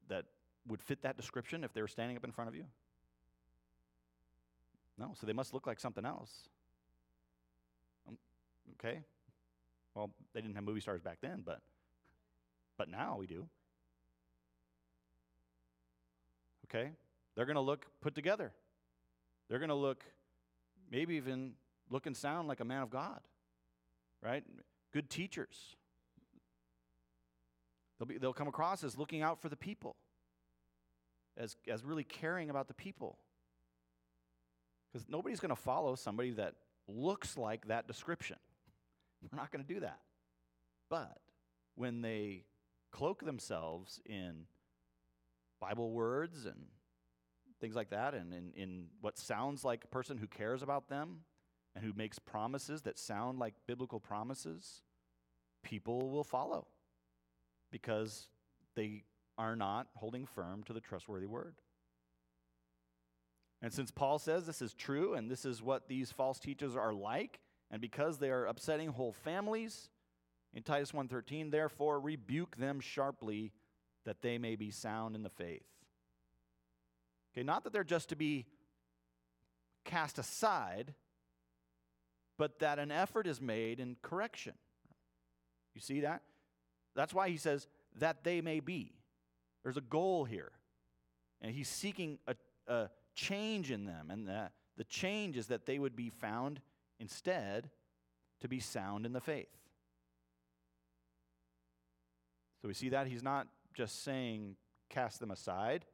that 0.08 0.24
would 0.66 0.82
fit 0.82 1.02
that 1.02 1.16
description 1.16 1.64
if 1.64 1.72
they 1.72 1.80
were 1.80 1.88
standing 1.88 2.16
up 2.16 2.24
in 2.24 2.32
front 2.32 2.48
of 2.48 2.54
you? 2.54 2.64
No, 4.98 5.12
so 5.18 5.26
they 5.26 5.32
must 5.32 5.54
look 5.54 5.66
like 5.66 5.78
something 5.78 6.04
else. 6.04 6.48
Okay. 8.74 9.00
Well, 9.94 10.10
they 10.32 10.40
didn't 10.40 10.54
have 10.54 10.64
movie 10.64 10.80
stars 10.80 11.00
back 11.00 11.18
then, 11.20 11.42
but 11.44 11.60
but 12.76 12.88
now 12.88 13.16
we 13.18 13.26
do. 13.26 13.46
Okay? 16.66 16.90
They're 17.34 17.46
going 17.46 17.56
to 17.56 17.60
look 17.60 17.86
put 18.00 18.14
together. 18.14 18.52
They're 19.48 19.58
going 19.58 19.70
to 19.70 19.74
look 19.74 20.04
maybe 20.90 21.16
even 21.16 21.52
look 21.90 22.06
and 22.06 22.16
sound 22.16 22.48
like 22.48 22.60
a 22.60 22.64
man 22.64 22.82
of 22.82 22.90
God. 22.90 23.20
Right? 24.22 24.44
Good 24.92 25.10
teachers. 25.10 25.76
They'll, 27.98 28.06
be, 28.06 28.18
they'll 28.18 28.32
come 28.32 28.48
across 28.48 28.84
as 28.84 28.96
looking 28.96 29.22
out 29.22 29.40
for 29.42 29.48
the 29.48 29.56
people, 29.56 29.96
as, 31.36 31.56
as 31.68 31.84
really 31.84 32.04
caring 32.04 32.48
about 32.48 32.68
the 32.68 32.74
people. 32.74 33.18
Because 34.92 35.06
nobody's 35.08 35.40
going 35.40 35.50
to 35.50 35.60
follow 35.60 35.96
somebody 35.96 36.30
that 36.32 36.54
looks 36.86 37.36
like 37.36 37.66
that 37.68 37.86
description. 37.86 38.36
We're 39.22 39.36
not 39.36 39.50
going 39.50 39.64
to 39.64 39.74
do 39.74 39.80
that. 39.80 40.00
But 40.88 41.18
when 41.74 42.02
they 42.02 42.44
cloak 42.92 43.24
themselves 43.24 44.00
in 44.06 44.46
Bible 45.60 45.92
words 45.92 46.46
and 46.46 46.66
things 47.60 47.74
like 47.74 47.90
that, 47.90 48.14
and 48.14 48.32
in, 48.32 48.52
in 48.54 48.86
what 49.00 49.18
sounds 49.18 49.64
like 49.64 49.84
a 49.84 49.88
person 49.88 50.16
who 50.18 50.26
cares 50.26 50.62
about 50.62 50.88
them 50.88 51.20
and 51.74 51.84
who 51.84 51.92
makes 51.94 52.18
promises 52.18 52.82
that 52.82 52.98
sound 52.98 53.38
like 53.38 53.54
biblical 53.66 54.00
promises, 54.00 54.82
people 55.62 56.10
will 56.10 56.24
follow 56.24 56.66
because 57.70 58.28
they 58.74 59.02
are 59.36 59.56
not 59.56 59.88
holding 59.94 60.26
firm 60.26 60.62
to 60.64 60.72
the 60.72 60.80
trustworthy 60.80 61.26
word. 61.26 61.56
And 63.60 63.72
since 63.72 63.90
Paul 63.90 64.18
says 64.18 64.46
this 64.46 64.62
is 64.62 64.72
true 64.72 65.14
and 65.14 65.30
this 65.30 65.44
is 65.44 65.62
what 65.62 65.88
these 65.88 66.12
false 66.12 66.38
teachers 66.38 66.76
are 66.76 66.92
like, 66.92 67.40
and 67.70 67.80
because 67.80 68.18
they 68.18 68.30
are 68.30 68.46
upsetting 68.46 68.88
whole 68.88 69.12
families, 69.12 69.90
in 70.54 70.62
Titus 70.62 70.92
1:13, 70.92 71.50
therefore 71.50 72.00
rebuke 72.00 72.56
them 72.56 72.80
sharply 72.80 73.52
that 74.04 74.22
they 74.22 74.38
may 74.38 74.56
be 74.56 74.70
sound 74.70 75.14
in 75.14 75.22
the 75.22 75.30
faith. 75.30 75.66
Okay, 77.32 77.42
not 77.42 77.64
that 77.64 77.72
they're 77.72 77.84
just 77.84 78.08
to 78.08 78.16
be 78.16 78.46
cast 79.84 80.18
aside, 80.18 80.94
but 82.36 82.58
that 82.60 82.78
an 82.78 82.90
effort 82.90 83.26
is 83.26 83.40
made 83.40 83.80
in 83.80 83.96
correction. 84.02 84.54
You 85.74 85.80
see 85.80 86.00
that? 86.00 86.22
That's 86.94 87.12
why 87.12 87.28
he 87.28 87.36
says 87.36 87.68
that 87.96 88.24
they 88.24 88.40
may 88.40 88.60
be. 88.60 88.94
There's 89.62 89.76
a 89.76 89.82
goal 89.82 90.24
here. 90.24 90.52
And 91.40 91.54
he's 91.54 91.68
seeking 91.68 92.18
a, 92.26 92.34
a 92.66 92.90
change 93.14 93.70
in 93.70 93.84
them. 93.84 94.10
And 94.10 94.26
the, 94.26 94.50
the 94.76 94.84
change 94.84 95.36
is 95.36 95.48
that 95.48 95.66
they 95.66 95.78
would 95.78 95.94
be 95.94 96.10
found 96.10 96.60
instead 97.00 97.70
to 98.40 98.48
be 98.48 98.60
sound 98.60 99.06
in 99.06 99.12
the 99.12 99.20
faith. 99.20 99.48
So 102.60 102.68
we 102.68 102.74
see 102.74 102.88
that 102.88 103.06
he's 103.06 103.22
not 103.22 103.46
just 103.74 104.02
saying 104.02 104.56
cast 104.90 105.20
them 105.20 105.30
aside. 105.30 105.84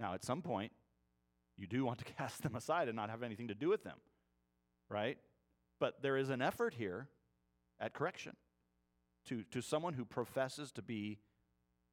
Now, 0.00 0.14
at 0.14 0.24
some 0.24 0.42
point, 0.42 0.72
you 1.56 1.66
do 1.66 1.84
want 1.84 1.98
to 1.98 2.04
cast 2.16 2.42
them 2.42 2.54
aside 2.54 2.88
and 2.88 2.96
not 2.96 3.10
have 3.10 3.22
anything 3.22 3.48
to 3.48 3.54
do 3.54 3.68
with 3.68 3.84
them, 3.84 3.98
right? 4.88 5.18
But 5.80 6.02
there 6.02 6.16
is 6.16 6.30
an 6.30 6.40
effort 6.40 6.74
here 6.74 7.08
at 7.80 7.92
correction 7.92 8.36
to, 9.26 9.44
to 9.50 9.60
someone 9.60 9.94
who 9.94 10.04
professes 10.04 10.72
to 10.72 10.82
be 10.82 11.18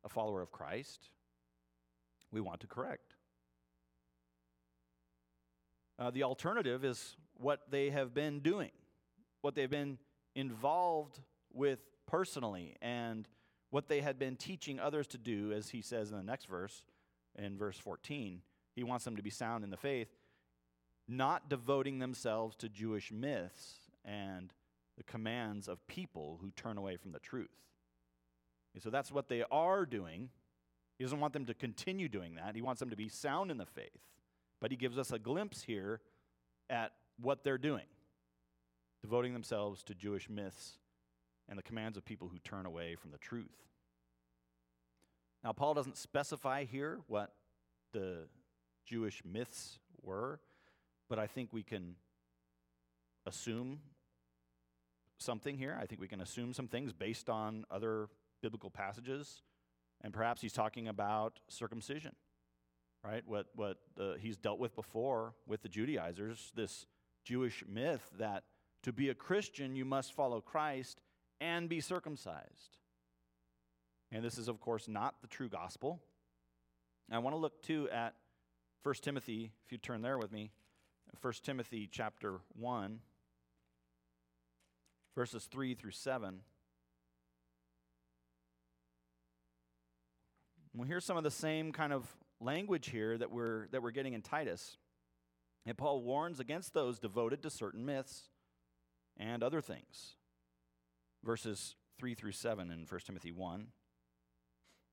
a 0.03 0.09
follower 0.09 0.41
of 0.41 0.51
Christ. 0.51 1.09
We 2.31 2.41
want 2.41 2.61
to 2.61 2.67
correct. 2.67 3.15
Uh, 5.97 6.11
the 6.11 6.23
alternative 6.23 6.83
is 6.83 7.15
what 7.37 7.69
they 7.69 7.89
have 7.89 8.13
been 8.13 8.39
doing, 8.39 8.71
what 9.41 9.55
they've 9.55 9.69
been 9.69 9.97
involved 10.35 11.19
with 11.53 11.79
personally, 12.07 12.75
and 12.81 13.27
what 13.69 13.87
they 13.87 14.01
had 14.01 14.17
been 14.17 14.35
teaching 14.35 14.79
others 14.79 15.07
to 15.07 15.17
do, 15.17 15.51
as 15.51 15.69
he 15.69 15.81
says 15.81 16.11
in 16.11 16.17
the 16.17 16.23
next 16.23 16.45
verse, 16.45 16.83
in 17.37 17.57
verse 17.57 17.77
14. 17.77 18.41
He 18.73 18.83
wants 18.83 19.05
them 19.05 19.15
to 19.15 19.23
be 19.23 19.29
sound 19.29 19.63
in 19.63 19.69
the 19.69 19.77
faith, 19.77 20.09
not 21.07 21.49
devoting 21.49 21.99
themselves 21.99 22.55
to 22.57 22.69
Jewish 22.69 23.11
myths 23.11 23.79
and 24.03 24.53
the 24.97 25.03
commands 25.03 25.67
of 25.67 25.85
people 25.87 26.39
who 26.41 26.51
turn 26.51 26.77
away 26.77 26.97
from 26.97 27.11
the 27.11 27.19
truth. 27.19 27.49
And 28.73 28.83
so 28.83 28.89
that's 28.89 29.11
what 29.11 29.29
they 29.29 29.43
are 29.51 29.85
doing. 29.85 30.29
He 30.97 31.03
doesn't 31.03 31.19
want 31.19 31.33
them 31.33 31.45
to 31.45 31.53
continue 31.53 32.07
doing 32.07 32.35
that. 32.35 32.55
He 32.55 32.61
wants 32.61 32.79
them 32.79 32.89
to 32.89 32.95
be 32.95 33.09
sound 33.09 33.51
in 33.51 33.57
the 33.57 33.65
faith. 33.65 34.05
But 34.61 34.71
he 34.71 34.77
gives 34.77 34.97
us 34.97 35.11
a 35.11 35.19
glimpse 35.19 35.63
here 35.63 36.01
at 36.69 36.91
what 37.21 37.43
they're 37.43 37.57
doing, 37.57 37.85
devoting 39.01 39.33
themselves 39.33 39.83
to 39.83 39.95
Jewish 39.95 40.29
myths 40.29 40.77
and 41.47 41.57
the 41.57 41.63
commands 41.63 41.97
of 41.97 42.05
people 42.05 42.27
who 42.27 42.39
turn 42.39 42.65
away 42.65 42.95
from 42.95 43.11
the 43.11 43.17
truth. 43.17 43.65
Now, 45.43 45.51
Paul 45.51 45.75
doesn't 45.75 45.97
specify 45.97 46.63
here 46.63 46.99
what 47.07 47.33
the 47.93 48.27
Jewish 48.85 49.21
myths 49.23 49.79
were, 50.01 50.39
but 51.07 51.19
I 51.19 51.27
think 51.27 51.53
we 51.53 51.63
can 51.63 51.95
assume 53.25 53.79
something 55.17 55.57
here. 55.57 55.77
I 55.79 55.85
think 55.85 56.01
we 56.01 56.07
can 56.07 56.21
assume 56.21 56.53
some 56.53 56.67
things 56.67 56.93
based 56.93 57.29
on 57.29 57.65
other 57.69 58.09
biblical 58.41 58.69
passages. 58.69 59.43
And 60.01 60.13
perhaps 60.13 60.41
he's 60.41 60.53
talking 60.53 60.87
about 60.87 61.39
circumcision, 61.47 62.15
right? 63.03 63.23
What, 63.25 63.47
what 63.55 63.77
uh, 63.99 64.13
he's 64.19 64.37
dealt 64.37 64.59
with 64.59 64.75
before 64.75 65.33
with 65.47 65.61
the 65.61 65.69
Judaizers, 65.69 66.51
this 66.55 66.85
Jewish 67.25 67.63
myth 67.67 68.09
that 68.17 68.43
to 68.83 68.93
be 68.93 69.09
a 69.09 69.13
Christian, 69.13 69.75
you 69.75 69.83
must 69.83 70.13
follow 70.13 70.39
Christ 70.39 71.01
and 71.41 71.67
be 71.67 71.81
circumcised. 71.81 72.77
And 74.11 74.23
this 74.23 74.37
is, 74.37 74.47
of 74.47 74.61
course, 74.61 74.87
not 74.87 75.15
the 75.21 75.27
true 75.27 75.49
gospel. 75.49 75.99
I 77.11 77.19
want 77.19 77.35
to 77.35 77.39
look 77.39 77.61
too 77.61 77.89
at 77.91 78.13
1 78.83 78.95
Timothy, 79.01 79.51
if 79.65 79.71
you 79.71 79.77
turn 79.77 80.01
there 80.01 80.17
with 80.17 80.31
me, 80.31 80.51
1 81.21 81.33
Timothy 81.43 81.89
chapter 81.91 82.39
1 82.57 82.99
verses 85.15 85.45
3 85.45 85.73
through 85.75 85.91
7. 85.91 86.41
We 90.75 90.87
hear 90.87 90.99
some 90.99 91.15
of 91.15 91.23
the 91.23 91.31
same 91.31 91.71
kind 91.71 91.93
of 91.93 92.05
language 92.41 92.89
here 92.89 93.17
that 93.17 93.31
we're, 93.31 93.67
that 93.71 93.81
we're 93.81 93.91
getting 93.91 94.13
in 94.13 94.21
Titus. 94.21 94.77
And 95.65 95.77
Paul 95.77 96.01
warns 96.01 96.39
against 96.39 96.73
those 96.73 96.99
devoted 96.99 97.41
to 97.43 97.49
certain 97.49 97.85
myths 97.85 98.29
and 99.17 99.41
other 99.43 99.61
things. 99.61 100.15
Verses 101.23 101.75
3 101.97 102.13
through 102.13 102.33
7 102.33 102.69
in 102.69 102.85
1 102.87 102.99
Timothy 103.05 103.31
1. 103.31 103.67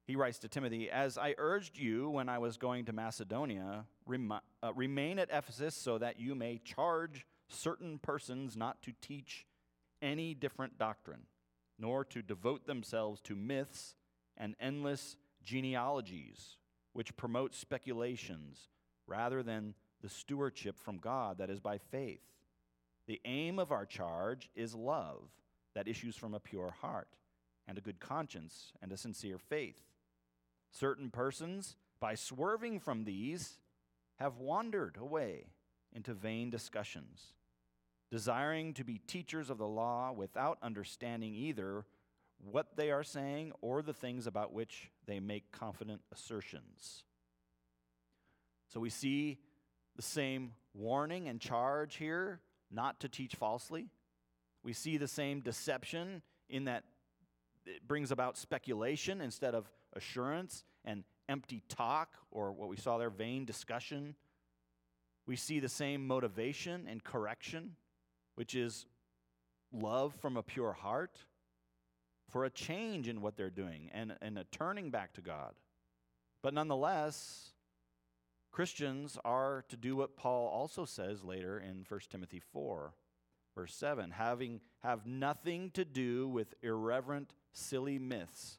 He 0.06 0.16
writes 0.16 0.38
to 0.40 0.48
Timothy, 0.48 0.90
As 0.90 1.16
I 1.16 1.34
urged 1.38 1.78
you 1.78 2.10
when 2.10 2.28
I 2.28 2.38
was 2.38 2.56
going 2.56 2.86
to 2.86 2.92
Macedonia, 2.92 3.84
rem- 4.06 4.32
uh, 4.32 4.72
remain 4.74 5.18
at 5.18 5.30
Ephesus 5.30 5.74
so 5.74 5.98
that 5.98 6.18
you 6.18 6.34
may 6.34 6.58
charge 6.58 7.26
certain 7.48 7.98
persons 7.98 8.56
not 8.56 8.82
to 8.82 8.92
teach 9.00 9.46
any 10.00 10.34
different 10.34 10.78
doctrine, 10.78 11.26
nor 11.78 12.04
to 12.06 12.22
devote 12.22 12.66
themselves 12.66 13.20
to 13.22 13.36
myths 13.36 13.94
and 14.36 14.56
endless 14.58 15.16
genealogies, 15.42 16.56
which 16.92 17.16
promote 17.16 17.54
speculations 17.54 18.68
rather 19.06 19.42
than 19.42 19.74
the 20.02 20.08
stewardship 20.08 20.78
from 20.78 20.98
God 20.98 21.38
that 21.38 21.50
is 21.50 21.60
by 21.60 21.78
faith. 21.78 22.22
The 23.06 23.20
aim 23.24 23.58
of 23.58 23.72
our 23.72 23.86
charge 23.86 24.50
is 24.54 24.74
love 24.74 25.30
that 25.74 25.88
issues 25.88 26.16
from 26.16 26.34
a 26.34 26.40
pure 26.40 26.74
heart, 26.80 27.08
and 27.66 27.78
a 27.78 27.82
good 27.82 28.00
conscience, 28.00 28.72
and 28.82 28.92
a 28.92 28.96
sincere 28.96 29.38
faith. 29.38 29.80
Certain 30.70 31.10
persons, 31.10 31.76
by 32.00 32.14
swerving 32.14 32.80
from 32.80 33.04
these, 33.04 33.58
have 34.16 34.38
wandered 34.38 34.96
away 35.00 35.46
into 35.94 36.12
vain 36.12 36.50
discussions 36.50 37.32
desiring 38.12 38.74
to 38.74 38.84
be 38.84 38.98
teachers 38.98 39.48
of 39.48 39.56
the 39.56 39.66
law 39.66 40.12
without 40.12 40.58
understanding 40.62 41.34
either 41.34 41.86
what 42.44 42.76
they 42.76 42.90
are 42.90 43.02
saying 43.02 43.52
or 43.62 43.80
the 43.80 43.94
things 43.94 44.26
about 44.26 44.52
which 44.52 44.90
they 45.06 45.18
make 45.18 45.50
confident 45.50 46.02
assertions. 46.12 47.04
So 48.68 48.80
we 48.80 48.90
see 48.90 49.38
the 49.96 50.02
same 50.02 50.52
warning 50.74 51.28
and 51.28 51.40
charge 51.40 51.96
here 51.96 52.40
not 52.70 53.00
to 53.00 53.08
teach 53.08 53.34
falsely. 53.34 53.88
We 54.62 54.72
see 54.72 54.96
the 54.96 55.08
same 55.08 55.40
deception 55.40 56.22
in 56.48 56.64
that 56.64 56.84
it 57.66 57.86
brings 57.86 58.10
about 58.10 58.36
speculation 58.36 59.20
instead 59.20 59.54
of 59.54 59.70
assurance 59.94 60.64
and 60.84 61.04
empty 61.28 61.62
talk, 61.68 62.14
or 62.30 62.52
what 62.52 62.68
we 62.68 62.76
saw 62.76 62.98
there, 62.98 63.10
vain 63.10 63.44
discussion. 63.44 64.14
We 65.26 65.36
see 65.36 65.60
the 65.60 65.68
same 65.68 66.06
motivation 66.06 66.86
and 66.88 67.02
correction 67.04 67.76
which 68.34 68.54
is 68.54 68.86
love 69.72 70.14
from 70.20 70.36
a 70.36 70.42
pure 70.42 70.72
heart 70.72 71.18
for 72.30 72.44
a 72.44 72.50
change 72.50 73.08
in 73.08 73.20
what 73.20 73.36
they're 73.36 73.50
doing 73.50 73.90
and, 73.92 74.16
and 74.22 74.38
a 74.38 74.44
turning 74.44 74.90
back 74.90 75.12
to 75.14 75.20
God. 75.20 75.52
But 76.42 76.54
nonetheless, 76.54 77.51
Christians 78.52 79.18
are 79.24 79.64
to 79.70 79.76
do 79.76 79.96
what 79.96 80.14
Paul 80.14 80.48
also 80.48 80.84
says 80.84 81.24
later 81.24 81.58
in 81.58 81.86
1 81.88 82.00
Timothy 82.10 82.38
4, 82.52 82.92
verse 83.56 83.74
7 83.74 84.10
having 84.10 84.60
have 84.82 85.06
nothing 85.06 85.70
to 85.70 85.86
do 85.86 86.28
with 86.28 86.54
irreverent, 86.62 87.32
silly 87.52 87.98
myths. 87.98 88.58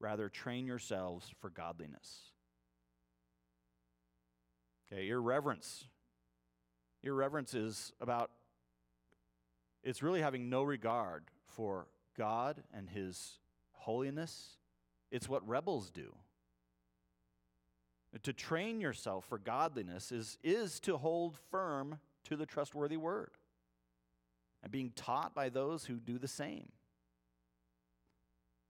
Rather, 0.00 0.28
train 0.28 0.66
yourselves 0.66 1.32
for 1.40 1.50
godliness. 1.50 2.32
Okay, 4.92 5.08
irreverence. 5.08 5.84
Irreverence 7.02 7.54
is 7.54 7.92
about 8.00 8.30
it's 9.84 10.02
really 10.02 10.20
having 10.20 10.50
no 10.50 10.62
regard 10.62 11.24
for 11.46 11.86
God 12.16 12.62
and 12.74 12.88
His 12.90 13.38
holiness. 13.72 14.56
It's 15.10 15.28
what 15.28 15.46
rebels 15.48 15.90
do. 15.90 16.14
To 18.22 18.32
train 18.32 18.80
yourself 18.80 19.26
for 19.28 19.38
godliness 19.38 20.10
is, 20.12 20.38
is 20.42 20.80
to 20.80 20.96
hold 20.96 21.36
firm 21.50 21.98
to 22.24 22.36
the 22.36 22.46
trustworthy 22.46 22.96
word 22.96 23.32
and 24.62 24.72
being 24.72 24.92
taught 24.96 25.34
by 25.34 25.50
those 25.50 25.84
who 25.84 25.94
do 25.94 26.18
the 26.18 26.28
same. 26.28 26.68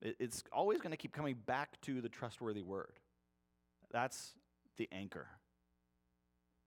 It's 0.01 0.45
always 0.53 0.79
going 0.79 0.93
to 0.93 0.97
keep 0.97 1.13
coming 1.13 1.37
back 1.47 1.81
to 1.83 2.01
the 2.01 2.09
trustworthy 2.09 2.63
word. 2.63 3.01
That's 3.91 4.35
the 4.77 4.89
anchor. 4.93 5.27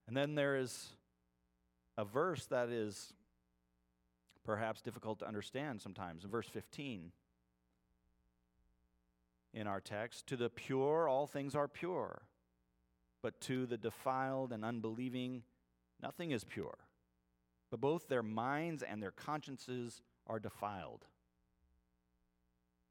And 0.06 0.16
then 0.16 0.34
there 0.34 0.56
is 0.56 0.88
a 1.96 2.04
verse 2.04 2.46
that 2.46 2.68
is 2.68 3.14
perhaps 4.44 4.82
difficult 4.82 5.20
to 5.20 5.26
understand 5.26 5.80
sometimes. 5.80 6.24
In 6.24 6.30
verse 6.30 6.48
15 6.48 7.12
in 9.54 9.66
our 9.66 9.80
text, 9.80 10.26
to 10.26 10.36
the 10.36 10.50
pure, 10.50 11.08
all 11.08 11.26
things 11.26 11.54
are 11.54 11.68
pure, 11.68 12.22
but 13.22 13.40
to 13.42 13.66
the 13.66 13.78
defiled 13.78 14.52
and 14.52 14.64
unbelieving, 14.64 15.42
nothing 16.02 16.32
is 16.32 16.44
pure. 16.44 16.78
But 17.70 17.80
both 17.80 18.08
their 18.08 18.22
minds 18.22 18.82
and 18.82 19.02
their 19.02 19.12
consciences 19.12 20.02
are 20.26 20.38
defiled. 20.38 21.06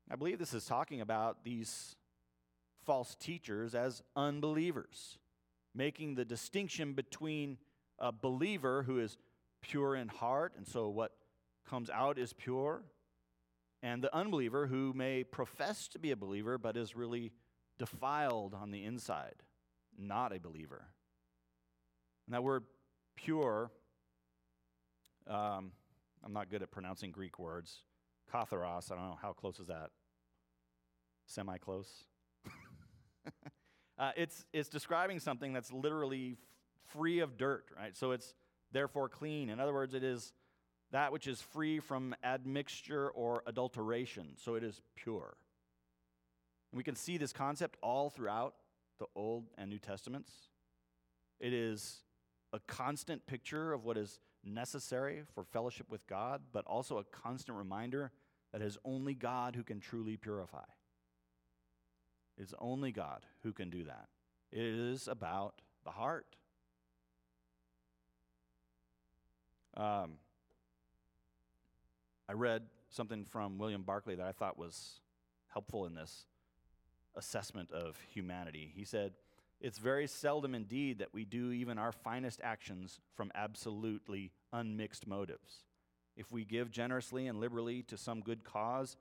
I 0.10 0.16
believe 0.16 0.40
this 0.40 0.54
is 0.54 0.66
talking 0.66 1.02
about 1.02 1.44
these 1.44 1.96
false 2.86 3.16
teachers 3.16 3.76
as 3.76 4.02
unbelievers, 4.16 5.20
making 5.76 6.16
the 6.16 6.26
distinction 6.26 6.94
between 6.94 7.58
a 8.00 8.12
believer 8.12 8.84
who 8.84 9.00
is 9.00 9.18
pure 9.62 9.96
in 9.96 10.08
heart, 10.08 10.54
and 10.58 10.68
so 10.68 10.90
what 10.90 11.12
comes 11.70 11.90
out 11.90 12.18
is 12.18 12.34
pure, 12.34 12.82
and 13.84 14.04
the 14.04 14.14
unbeliever 14.16 14.68
who 14.68 14.92
may 14.94 15.24
profess 15.24 15.88
to 15.90 16.00
be 16.00 16.12
a 16.12 16.16
believer 16.16 16.58
but 16.58 16.76
is 16.76 16.96
really 16.96 17.32
defiled 17.78 18.54
on 18.54 18.72
the 18.72 18.84
inside, 18.84 19.36
not 19.98 20.36
a 20.36 20.40
believer. 20.40 20.86
And 22.28 22.36
that 22.36 22.44
word 22.44 22.64
pure, 23.16 23.72
um, 25.28 25.72
I'm 26.24 26.34
not 26.34 26.50
good 26.50 26.62
at 26.62 26.72
pronouncing 26.72 27.12
Greek 27.12 27.40
words. 27.40 27.84
Katharos, 28.34 28.92
I 28.92 28.96
don't 28.96 29.06
know, 29.06 29.20
how 29.22 29.34
close 29.34 29.60
is 29.60 29.68
that? 29.68 29.90
Semi 31.26 31.58
close? 31.58 32.06
uh, 33.98 34.12
it's, 34.16 34.46
it's 34.54 34.70
describing 34.70 35.20
something 35.20 35.54
that's 35.54 35.72
literally 35.72 36.34
f- 36.34 36.94
free 36.94 37.20
of 37.20 37.38
dirt, 37.38 37.66
right? 37.78 37.96
So 37.96 38.12
it's 38.12 38.34
therefore 38.72 39.10
clean. 39.10 39.50
In 39.50 39.60
other 39.60 39.74
words, 39.74 39.94
it 39.94 40.04
is 40.04 40.34
that 40.92 41.12
which 41.12 41.28
is 41.28 41.42
free 41.42 41.80
from 41.80 42.14
admixture 42.24 43.10
or 43.10 43.44
adulteration, 43.46 44.36
so 44.36 44.56
it 44.56 44.64
is 44.64 44.82
pure. 44.96 45.38
And 46.72 46.78
we 46.78 46.84
can 46.84 46.96
see 46.96 47.18
this 47.18 47.34
concept 47.34 47.78
all 47.82 48.10
throughout 48.10 48.56
the 49.02 49.08
Old 49.16 49.48
and 49.58 49.68
New 49.68 49.80
Testaments. 49.80 50.32
It 51.40 51.54
is 51.54 52.04
a 52.54 52.60
constant 52.68 53.26
picture 53.26 53.74
of 53.74 53.84
what 53.84 53.98
is 53.98 54.20
necessary 54.44 55.24
for 55.34 55.44
fellowship 55.44 55.88
with 55.90 56.06
God, 56.06 56.42
but 56.54 56.66
also 56.66 57.00
a 57.00 57.04
constant 57.04 57.58
reminder 57.58 58.12
that 58.52 58.62
it 58.62 58.66
is 58.66 58.78
only 58.86 59.16
God 59.16 59.56
who 59.56 59.64
can 59.64 59.80
truly 59.80 60.18
purify. 60.18 60.66
It's 62.38 62.54
only 62.60 62.92
God 62.92 63.26
who 63.42 63.54
can 63.54 63.72
do 63.72 63.86
that. 63.86 64.08
It 64.52 64.64
is 64.64 65.08
about 65.08 65.62
the 65.84 65.92
heart. 65.92 66.28
Um, 69.76 70.12
I 72.30 72.34
read 72.34 72.62
something 72.90 73.26
from 73.26 73.58
William 73.58 73.82
Barclay 73.82 74.16
that 74.16 74.28
I 74.28 74.32
thought 74.32 74.60
was 74.60 75.00
helpful 75.48 75.88
in 75.88 75.96
this 75.96 76.26
assessment 77.16 77.72
of 77.72 77.98
humanity. 78.10 78.72
He 78.76 78.86
said, 78.86 79.14
It's 79.60 79.78
very 79.78 80.08
seldom 80.08 80.56
indeed 80.56 81.00
that 81.00 81.14
we 81.14 81.26
do 81.26 81.52
even 81.52 81.78
our 81.78 81.92
finest 81.92 82.42
actions 82.44 83.00
from 83.16 83.32
absolutely 83.36 84.32
unmixed 84.54 85.08
motives. 85.08 85.64
if 86.18 86.32
we 86.32 86.44
give 86.44 86.70
generously 86.70 87.28
and 87.28 87.40
liberally 87.40 87.82
to 87.84 87.98
some 87.98 88.20
good 88.22 88.44
cause, 88.44 88.98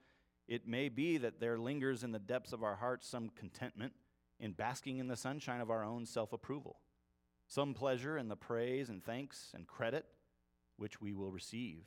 it 0.49 0.67
may 0.67 0.89
be 0.89 1.19
that 1.19 1.41
there 1.41 1.59
lingers 1.59 2.03
in 2.03 2.13
the 2.13 2.19
depths 2.19 2.53
of 2.53 2.63
our 2.63 2.77
hearts 2.77 3.07
some 3.07 3.31
contentment 3.31 3.93
in 4.41 4.53
basking 4.53 4.99
in 4.99 5.09
the 5.09 5.17
sunshine 5.17 5.61
of 5.61 5.71
our 5.71 5.85
own 5.85 6.07
self 6.07 6.33
approval, 6.33 6.79
some 7.47 7.75
pleasure 7.75 8.17
in 8.17 8.29
the 8.29 8.37
praise 8.37 8.89
and 8.89 9.05
thanks 9.05 9.53
and 9.55 9.67
credit 9.67 10.07
which 10.77 11.01
we 11.01 11.13
will 11.13 11.31
receive. 11.31 11.85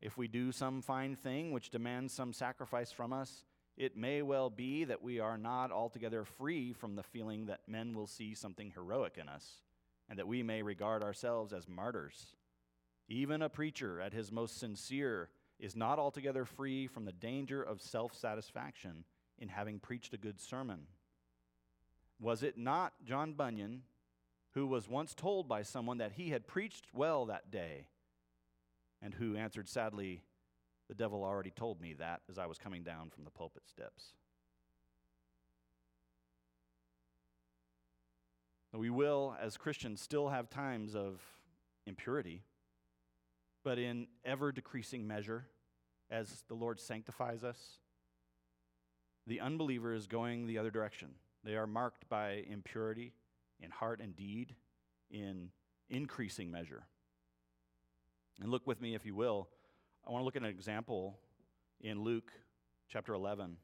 If 0.00 0.16
we 0.16 0.28
do 0.28 0.52
some 0.52 0.82
fine 0.82 1.16
thing 1.16 1.52
which 1.52 1.70
demands 1.70 2.12
some 2.12 2.32
sacrifice 2.32 2.92
from 2.92 3.12
us, 3.12 3.44
it 3.76 3.96
may 3.96 4.22
well 4.22 4.50
be 4.50 4.84
that 4.84 5.02
we 5.02 5.20
are 5.20 5.36
not 5.36 5.70
altogether 5.70 6.24
free 6.24 6.72
from 6.72 6.96
the 6.96 7.02
feeling 7.02 7.46
that 7.46 7.68
men 7.68 7.94
will 7.94 8.06
see 8.06 8.34
something 8.34 8.70
heroic 8.70 9.18
in 9.18 9.28
us, 9.28 9.62
and 10.08 10.18
that 10.18 10.28
we 10.28 10.42
may 10.42 10.62
regard 10.62 11.02
ourselves 11.02 11.52
as 11.52 11.68
martyrs. 11.68 12.36
Even 13.08 13.42
a 13.42 13.48
preacher, 13.48 14.00
at 14.00 14.12
his 14.12 14.32
most 14.32 14.58
sincere, 14.58 15.28
is 15.58 15.76
not 15.76 15.98
altogether 15.98 16.44
free 16.44 16.86
from 16.86 17.04
the 17.04 17.12
danger 17.12 17.62
of 17.62 17.80
self 17.80 18.14
satisfaction 18.14 19.04
in 19.38 19.48
having 19.48 19.78
preached 19.78 20.14
a 20.14 20.18
good 20.18 20.40
sermon. 20.40 20.86
Was 22.18 22.42
it 22.42 22.56
not 22.56 22.94
John 23.04 23.34
Bunyan 23.34 23.82
who 24.56 24.66
was 24.66 24.88
once 24.88 25.14
told 25.14 25.46
by 25.46 25.62
someone 25.62 25.98
that 25.98 26.12
he 26.12 26.30
had 26.30 26.46
preached 26.46 26.86
well 26.94 27.26
that 27.26 27.50
day, 27.50 27.88
and 29.02 29.12
who 29.12 29.36
answered 29.36 29.68
sadly, 29.68 30.22
The 30.88 30.94
devil 30.94 31.24
already 31.24 31.50
told 31.50 31.80
me 31.80 31.94
that 31.94 32.20
as 32.30 32.38
I 32.38 32.46
was 32.46 32.58
coming 32.58 32.82
down 32.82 33.10
from 33.10 33.24
the 33.24 33.30
pulpit 33.30 33.62
steps? 33.68 34.12
We 38.72 38.90
will, 38.90 39.34
as 39.40 39.56
Christians, 39.56 40.02
still 40.02 40.28
have 40.28 40.50
times 40.50 40.94
of 40.94 41.22
impurity 41.86 42.42
but 43.66 43.80
in 43.80 44.06
ever 44.24 44.52
decreasing 44.52 45.08
measure 45.08 45.44
as 46.08 46.44
the 46.46 46.54
Lord 46.54 46.78
sanctifies 46.78 47.42
us. 47.42 47.58
The 49.26 49.40
unbeliever 49.40 49.92
is 49.92 50.06
going 50.06 50.46
the 50.46 50.58
other 50.58 50.70
direction. 50.70 51.08
They 51.42 51.56
are 51.56 51.66
marked 51.66 52.08
by 52.08 52.44
impurity 52.48 53.12
in 53.58 53.72
heart 53.72 54.00
and 54.00 54.14
deed 54.14 54.54
in 55.10 55.50
increasing 55.90 56.48
measure. 56.48 56.84
And 58.40 58.52
look 58.52 58.68
with 58.68 58.80
me, 58.80 58.94
if 58.94 59.04
you 59.04 59.16
will. 59.16 59.48
I 60.06 60.12
want 60.12 60.20
to 60.20 60.24
look 60.24 60.36
at 60.36 60.42
an 60.42 60.48
example 60.48 61.18
in 61.80 62.04
Luke 62.04 62.30
chapter 62.88 63.12
11. 63.12 63.56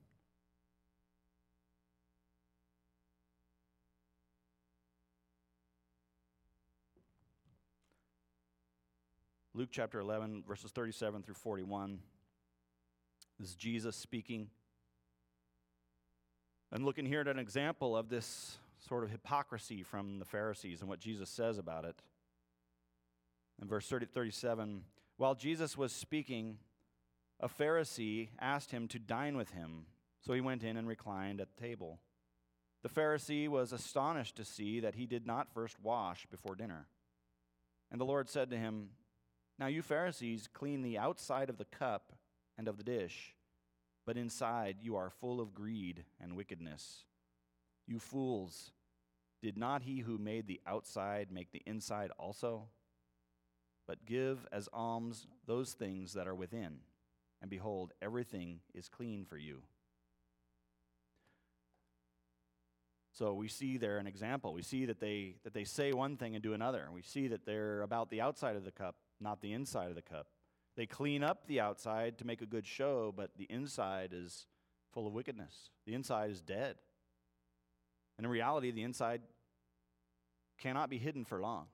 Luke 9.55 9.69
chapter 9.71 10.01
11, 10.01 10.43
verses 10.49 10.73
37 10.73 11.23
through 11.23 11.35
41. 11.35 12.01
This 13.39 13.51
is 13.51 13.55
Jesus 13.55 13.95
speaking. 13.95 14.49
And 16.73 16.85
looking 16.85 17.07
here 17.07 17.21
at 17.21 17.29
an 17.29 17.39
example 17.39 17.97
of 17.97 18.09
this 18.09 18.59
sort 18.89 19.05
of 19.05 19.11
hypocrisy 19.11 19.85
from 19.85 20.19
the 20.19 20.25
Pharisees 20.25 20.81
and 20.81 20.89
what 20.89 20.99
Jesus 20.99 21.31
says 21.31 21.59
about 21.59 21.85
it. 21.85 22.03
In 23.61 23.69
verse 23.69 23.87
30, 23.87 24.07
37, 24.07 24.83
while 25.23 25.37
Jesus 25.37 25.79
was 25.79 25.93
speaking, 25.93 26.57
a 27.39 27.49
Pharisee 27.49 28.31
asked 28.41 28.73
him 28.73 28.89
to 28.89 28.99
dine 28.99 29.37
with 29.37 29.51
him. 29.51 29.87
So 30.21 30.33
he 30.33 30.41
went 30.41 30.65
in 30.65 30.77
and 30.77 30.89
reclined 30.89 31.41
at 31.41 31.47
the 31.55 31.63
table. 31.63 32.01
The 32.83 32.89
Pharisee 32.89 33.47
was 33.47 33.73
astonished 33.73 34.35
to 34.35 34.45
see 34.45 34.81
that 34.81 34.97
he 34.97 35.07
did 35.07 35.25
not 35.25 35.55
first 35.55 35.77
wash 35.81 36.27
before 36.27 36.57
dinner. 36.57 36.89
And 37.93 38.01
the 38.01 38.05
Lord 38.05 38.29
said 38.29 38.51
to 38.51 38.57
him, 38.57 38.89
now, 39.61 39.69
you 39.69 39.81
Pharisees 39.81 40.49
clean 40.53 40.83
the 40.83 40.99
outside 40.99 41.49
of 41.51 41.59
the 41.59 41.67
cup 41.67 42.15
and 42.59 42.67
of 42.67 42.77
the 42.77 42.83
dish, 42.83 43.37
but 44.05 44.17
inside 44.17 44.79
you 44.83 44.97
are 44.97 45.09
full 45.09 45.41
of 45.41 45.55
greed 45.55 46.03
and 46.21 46.35
wickedness. 46.35 47.05
You 47.87 48.01
fools, 48.01 48.73
did 49.41 49.57
not 49.57 49.83
he 49.83 50.01
who 50.01 50.19
made 50.19 50.49
the 50.49 50.61
outside 50.67 51.29
make 51.31 51.53
the 51.53 51.63
inside 51.65 52.11
also? 52.19 52.65
But 53.87 54.07
give 54.07 54.47
as 54.53 54.69
alms 54.73 55.27
those 55.47 55.73
things 55.73 56.13
that 56.15 56.27
are 56.27 56.35
within, 56.35 56.79
and 57.41 57.51
behold, 57.51 57.93
everything 58.01 58.61
is 58.75 58.89
clean 58.89 59.25
for 59.25 59.37
you. 59.37 59.63
So 63.13 63.35
we 63.35 63.49
see 63.49 63.77
there 63.77 63.99
an 63.99 64.07
example. 64.07 64.55
We 64.55 64.63
see 64.63 64.87
that 64.87 65.01
they, 65.01 65.37
that 65.45 65.53
they 65.53 65.65
say 65.65 65.93
one 65.93 66.17
thing 66.17 66.35
and 66.35 66.43
do 66.43 66.55
another. 66.55 66.89
We 66.93 67.03
see 67.03 67.29
that 67.29 67.45
they're 67.45 67.83
about 67.83 68.09
the 68.09 68.23
outside 68.23 68.57
of 68.57 68.65
the 68.65 68.71
cup 68.71 68.95
not 69.23 69.41
the 69.41 69.53
inside 69.53 69.89
of 69.89 69.95
the 69.95 70.03
cup. 70.03 70.27
They 70.77 70.87
clean 70.87 71.23
up 71.23 71.47
the 71.47 71.61
outside 71.61 72.19
to 72.19 72.27
make 72.27 72.43
a 72.43 72.47
good 72.47 72.67
show, 72.67 73.13
but 73.17 73.31
the 73.37 73.45
inside 73.45 74.11
is 74.13 74.47
full 74.93 75.07
of 75.07 75.13
wickedness. 75.13 75.71
The 75.87 75.95
inside 75.95 76.31
is 76.31 76.41
dead. 76.41 76.77
And 78.19 78.25
in 78.25 78.31
reality, 78.31 78.71
the 78.71 78.83
inside 78.83 79.23
cannot 80.59 80.91
be 80.91 80.99
hidden 80.99 81.25
for 81.25 81.41
long. 81.41 81.67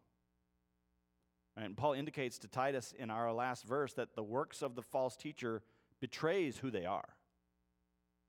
And 1.59 1.77
Paul 1.77 1.95
indicates 1.95 2.39
to 2.39 2.49
Titus 2.49 2.95
in 2.97 3.11
our 3.11 3.33
last 3.33 3.65
verse 3.67 3.93
that 3.95 4.15
the 4.15 4.23
works 4.23 4.63
of 4.63 4.77
the 4.77 4.83
false 4.83 5.17
teacher 5.17 5.63
betrays 6.01 6.59
who 6.59 6.71
they 6.71 6.85
are. 6.85 7.17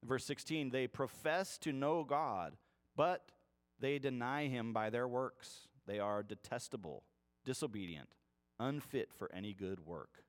Verse 0.04 0.26
16, 0.26 0.72
they 0.72 0.88
profess 0.88 1.58
to 1.60 1.72
know 1.72 2.04
God, 2.04 2.56
but 2.96 3.32
they 3.80 4.00
deny 4.00 4.48
him 4.48 4.74
by 4.74 4.90
their 4.90 5.08
works. 5.08 5.68
They 5.86 6.00
are 6.00 6.24
detestable, 6.24 7.04
disobedient, 7.46 8.10
unfit 8.60 9.12
for 9.14 9.32
any 9.34 9.54
good 9.54 9.86
work. 9.86 10.24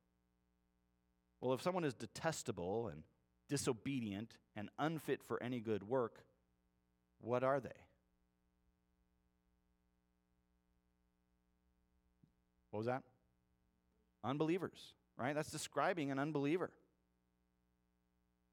Well, 1.40 1.54
if 1.54 1.62
someone 1.62 1.84
is 1.84 1.94
detestable 1.94 2.88
and 2.88 3.04
disobedient 3.48 4.36
and 4.54 4.68
unfit 4.78 5.22
for 5.22 5.42
any 5.42 5.60
good 5.60 5.84
work, 5.88 6.24
what 7.20 7.42
are 7.42 7.60
they? 7.60 7.70
What 12.70 12.78
was 12.78 12.86
that? 12.86 13.02
Unbelievers, 14.22 14.94
right? 15.16 15.34
That's 15.34 15.50
describing 15.50 16.10
an 16.10 16.18
unbeliever. 16.18 16.70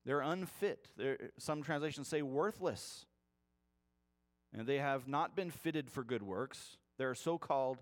They're 0.05 0.22
unfit. 0.22 0.88
They're, 0.95 1.32
some 1.38 1.63
translations 1.63 2.07
say 2.07 2.22
worthless. 2.22 3.05
And 4.53 4.65
they 4.65 4.78
have 4.78 5.07
not 5.07 5.36
been 5.36 5.51
fitted 5.51 5.91
for 5.91 6.03
good 6.03 6.24
works. 6.24 6.78
They're 6.97 7.15
so 7.15 7.38
called 7.38 7.80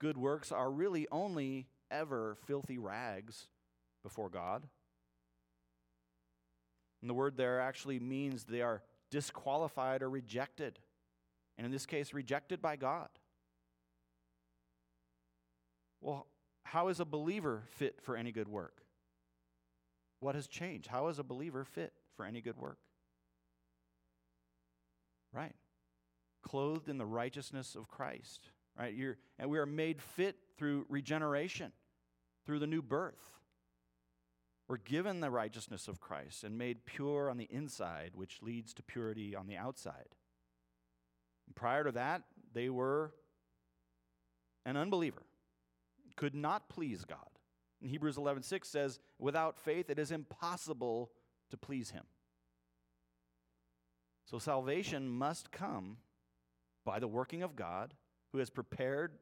good 0.00 0.16
works 0.16 0.50
are 0.50 0.70
really 0.70 1.06
only 1.12 1.66
ever 1.90 2.36
filthy 2.46 2.78
rags 2.78 3.48
before 4.02 4.30
God. 4.30 4.64
And 7.00 7.10
the 7.10 7.14
word 7.14 7.36
there 7.36 7.60
actually 7.60 8.00
means 8.00 8.44
they 8.44 8.62
are 8.62 8.82
disqualified 9.10 10.02
or 10.02 10.10
rejected. 10.10 10.78
And 11.56 11.64
in 11.64 11.70
this 11.70 11.86
case, 11.86 12.14
rejected 12.14 12.60
by 12.62 12.76
God. 12.76 13.08
Well, 16.00 16.26
how 16.64 16.88
is 16.88 17.00
a 17.00 17.04
believer 17.04 17.64
fit 17.66 18.00
for 18.02 18.16
any 18.16 18.32
good 18.32 18.48
work? 18.48 18.82
What 20.20 20.34
has 20.34 20.46
changed? 20.46 20.88
How 20.88 21.08
is 21.08 21.18
a 21.18 21.24
believer 21.24 21.64
fit 21.64 21.92
for 22.16 22.24
any 22.24 22.40
good 22.40 22.56
work? 22.56 22.78
Right. 25.32 25.54
Clothed 26.42 26.88
in 26.88 26.98
the 26.98 27.06
righteousness 27.06 27.74
of 27.74 27.88
Christ 27.88 28.50
right? 28.78 28.94
You're, 28.94 29.18
and 29.38 29.50
we 29.50 29.58
are 29.58 29.66
made 29.66 30.00
fit 30.00 30.36
through 30.56 30.86
regeneration, 30.88 31.72
through 32.46 32.60
the 32.60 32.66
new 32.66 32.82
birth. 32.82 33.38
We're 34.68 34.76
given 34.76 35.20
the 35.20 35.30
righteousness 35.30 35.88
of 35.88 36.00
Christ 36.00 36.44
and 36.44 36.58
made 36.58 36.84
pure 36.84 37.30
on 37.30 37.38
the 37.38 37.48
inside, 37.50 38.12
which 38.14 38.42
leads 38.42 38.74
to 38.74 38.82
purity 38.82 39.34
on 39.34 39.46
the 39.46 39.56
outside. 39.56 40.14
And 41.46 41.56
prior 41.56 41.84
to 41.84 41.92
that, 41.92 42.22
they 42.52 42.68
were 42.68 43.12
an 44.66 44.76
unbeliever, 44.76 45.22
could 46.18 46.34
not 46.34 46.68
please 46.68 47.04
God. 47.04 47.38
And 47.80 47.88
Hebrews 47.88 48.16
11:6 48.18 48.68
says, 48.68 48.98
"Without 49.18 49.56
faith 49.56 49.88
it 49.88 50.00
is 50.00 50.10
impossible 50.10 51.12
to 51.48 51.56
please 51.56 51.90
him." 51.90 52.08
So 54.24 54.40
salvation 54.40 55.08
must 55.08 55.52
come 55.52 56.02
by 56.84 56.98
the 56.98 57.06
working 57.06 57.42
of 57.42 57.54
God 57.54 57.96
who 58.32 58.38
has 58.38 58.50
prepared 58.50 59.16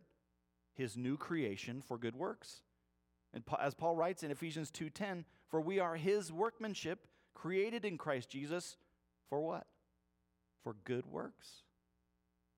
his 0.73 0.97
new 0.97 1.19
creation 1.19 1.83
for 1.83 1.99
good 1.99 2.17
works. 2.17 2.63
And 3.35 3.45
as 3.59 3.75
Paul 3.75 3.95
writes 3.95 4.23
in 4.23 4.31
Ephesians 4.31 4.71
2:10, 4.71 5.27
for 5.47 5.61
we 5.61 5.79
are 5.79 5.97
his 5.97 6.33
workmanship 6.33 7.07
created 7.35 7.85
in 7.85 7.99
Christ 7.99 8.31
Jesus 8.31 8.79
for 9.29 9.43
what? 9.43 9.69
For 10.63 10.73
good 10.73 11.05
works, 11.05 11.63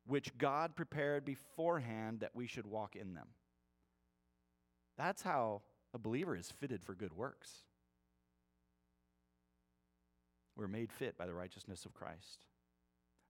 which 0.05 0.39
God 0.39 0.77
prepared 0.77 1.25
beforehand 1.25 2.21
that 2.21 2.37
we 2.37 2.47
should 2.47 2.67
walk 2.67 2.95
in 2.95 3.15
them. 3.15 3.35
That's 4.99 5.23
how 5.23 5.63
a 5.95 5.99
believer 5.99 6.37
is 6.37 6.51
fitted 6.51 6.83
for 6.83 6.95
good 6.95 7.15
works. 7.15 7.63
We're 10.57 10.69
made 10.69 10.93
fit 10.93 11.17
by 11.17 11.27
the 11.27 11.33
righteousness 11.33 11.87
of 11.87 11.95
Christ. 11.95 12.41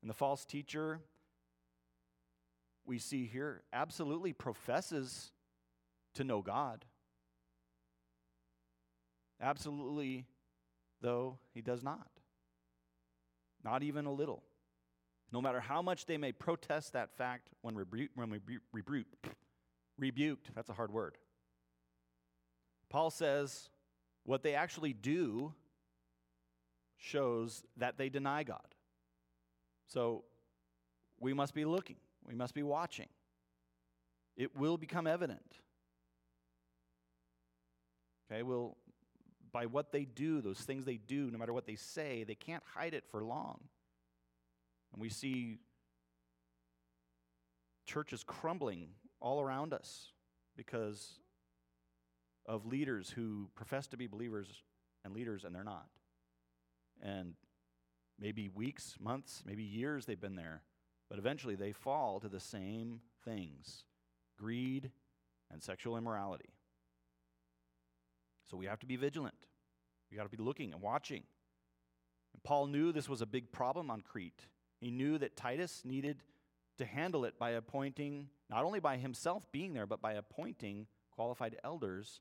And 0.01 0.09
the 0.09 0.15
false 0.15 0.47
teacher 0.47 1.01
we 2.87 2.99
see 2.99 3.27
here 3.27 3.63
absolutely 3.73 4.33
professes 4.33 5.31
to 6.15 6.25
know 6.25 6.41
God. 6.41 6.87
Absolutely, 9.41 10.27
though, 11.03 11.39
he 11.53 11.61
does 11.61 11.85
not. 11.85 12.09
Not 13.63 13.83
even 13.83 14.07
a 14.07 14.13
little. 14.13 14.43
No 15.31 15.43
matter 15.43 15.61
how 15.61 15.83
much 15.83 16.07
they 16.07 16.17
may 16.17 16.33
protest 16.33 16.95
that 16.95 17.15
fact 17.17 17.51
when, 17.61 17.75
rebu- 17.75 18.09
when 18.15 18.31
rebu- 18.31 18.61
rebu- 18.73 19.05
rebuked, 19.99 20.51
that's 20.55 20.71
a 20.71 20.73
hard 20.73 20.91
word. 20.91 21.19
Paul 22.91 23.11
says 23.11 23.69
what 24.25 24.43
they 24.43 24.55
actually 24.55 24.93
do 24.93 25.53
shows 26.97 27.63
that 27.77 27.97
they 27.97 28.09
deny 28.09 28.43
God. 28.43 28.75
So 29.87 30.25
we 31.21 31.33
must 31.33 31.55
be 31.55 31.65
looking, 31.65 31.97
we 32.27 32.35
must 32.35 32.55
be 32.55 32.63
watching. 32.63 33.09
It 34.37 34.57
will 34.57 34.77
become 34.77 35.07
evident. 35.07 35.61
Okay, 38.31 38.43
well, 38.43 38.77
by 39.53 39.67
what 39.67 39.91
they 39.91 40.05
do, 40.05 40.41
those 40.41 40.61
things 40.61 40.85
they 40.85 40.99
do, 40.99 41.31
no 41.31 41.39
matter 41.39 41.53
what 41.53 41.67
they 41.67 41.75
say, 41.75 42.25
they 42.25 42.35
can't 42.35 42.63
hide 42.75 42.95
it 42.95 43.05
for 43.11 43.25
long. 43.25 43.59
And 44.93 45.01
we 45.01 45.09
see 45.09 45.59
churches 47.87 48.23
crumbling 48.23 48.89
all 49.21 49.41
around 49.41 49.73
us 49.73 50.13
because 50.57 51.15
of 52.49 52.67
leaders 52.67 53.11
who 53.11 53.51
profess 53.55 53.87
to 53.89 53.97
be 53.97 54.07
believers 54.07 54.49
and 55.05 55.15
leaders 55.15 55.45
and 55.45 55.55
they're 55.55 55.63
not. 55.63 55.87
And 57.01 57.35
maybe 58.19 58.49
weeks, 58.49 58.97
months, 58.99 59.43
maybe 59.47 59.63
years 59.63 60.07
they've 60.07 60.21
been 60.21 60.35
there, 60.35 60.63
but 61.09 61.19
eventually 61.19 61.55
they 61.55 61.73
fall 61.73 62.19
to 62.21 62.29
the 62.29 62.41
same 62.41 63.01
things 63.25 63.85
greed 64.39 64.91
and 65.51 65.63
sexual 65.63 65.97
immorality. 65.97 66.49
So 68.51 68.57
we 68.57 68.67
have 68.67 68.79
to 68.81 68.87
be 68.87 68.97
vigilant. 68.97 69.35
We 70.11 70.17
got 70.17 70.23
to 70.31 70.37
be 70.37 70.43
looking 70.43 70.73
and 70.73 70.81
watching. 70.81 71.25
And 72.33 72.43
Paul 72.43 72.67
knew 72.67 72.93
this 72.93 73.09
was 73.09 73.21
a 73.21 73.27
big 73.27 73.53
problem 73.53 73.91
on 73.91 74.01
Crete. 74.01 74.47
He 74.81 74.91
knew 74.91 75.19
that 75.19 75.37
Titus 75.37 75.83
needed 75.85 76.23
to 76.79 76.87
handle 76.87 77.25
it 77.25 77.39
by 77.39 77.51
appointing, 77.51 78.29
not 78.49 78.65
only 78.65 78.81
by 78.81 78.97
himself 78.97 79.51
being 79.53 79.75
there, 79.75 79.87
but 79.87 80.01
by 80.01 80.13
appointing 80.15 80.87
qualified 81.11 81.57
elders 81.65 82.21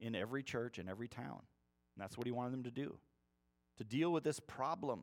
in 0.00 0.14
every 0.14 0.42
church 0.42 0.78
in 0.78 0.88
every 0.88 1.08
town. 1.08 1.40
And 1.94 2.02
that's 2.02 2.16
what 2.16 2.26
he 2.26 2.32
wanted 2.32 2.52
them 2.52 2.64
to 2.64 2.70
do 2.70 2.96
to 3.78 3.84
deal 3.84 4.12
with 4.12 4.24
this 4.24 4.40
problem. 4.40 5.02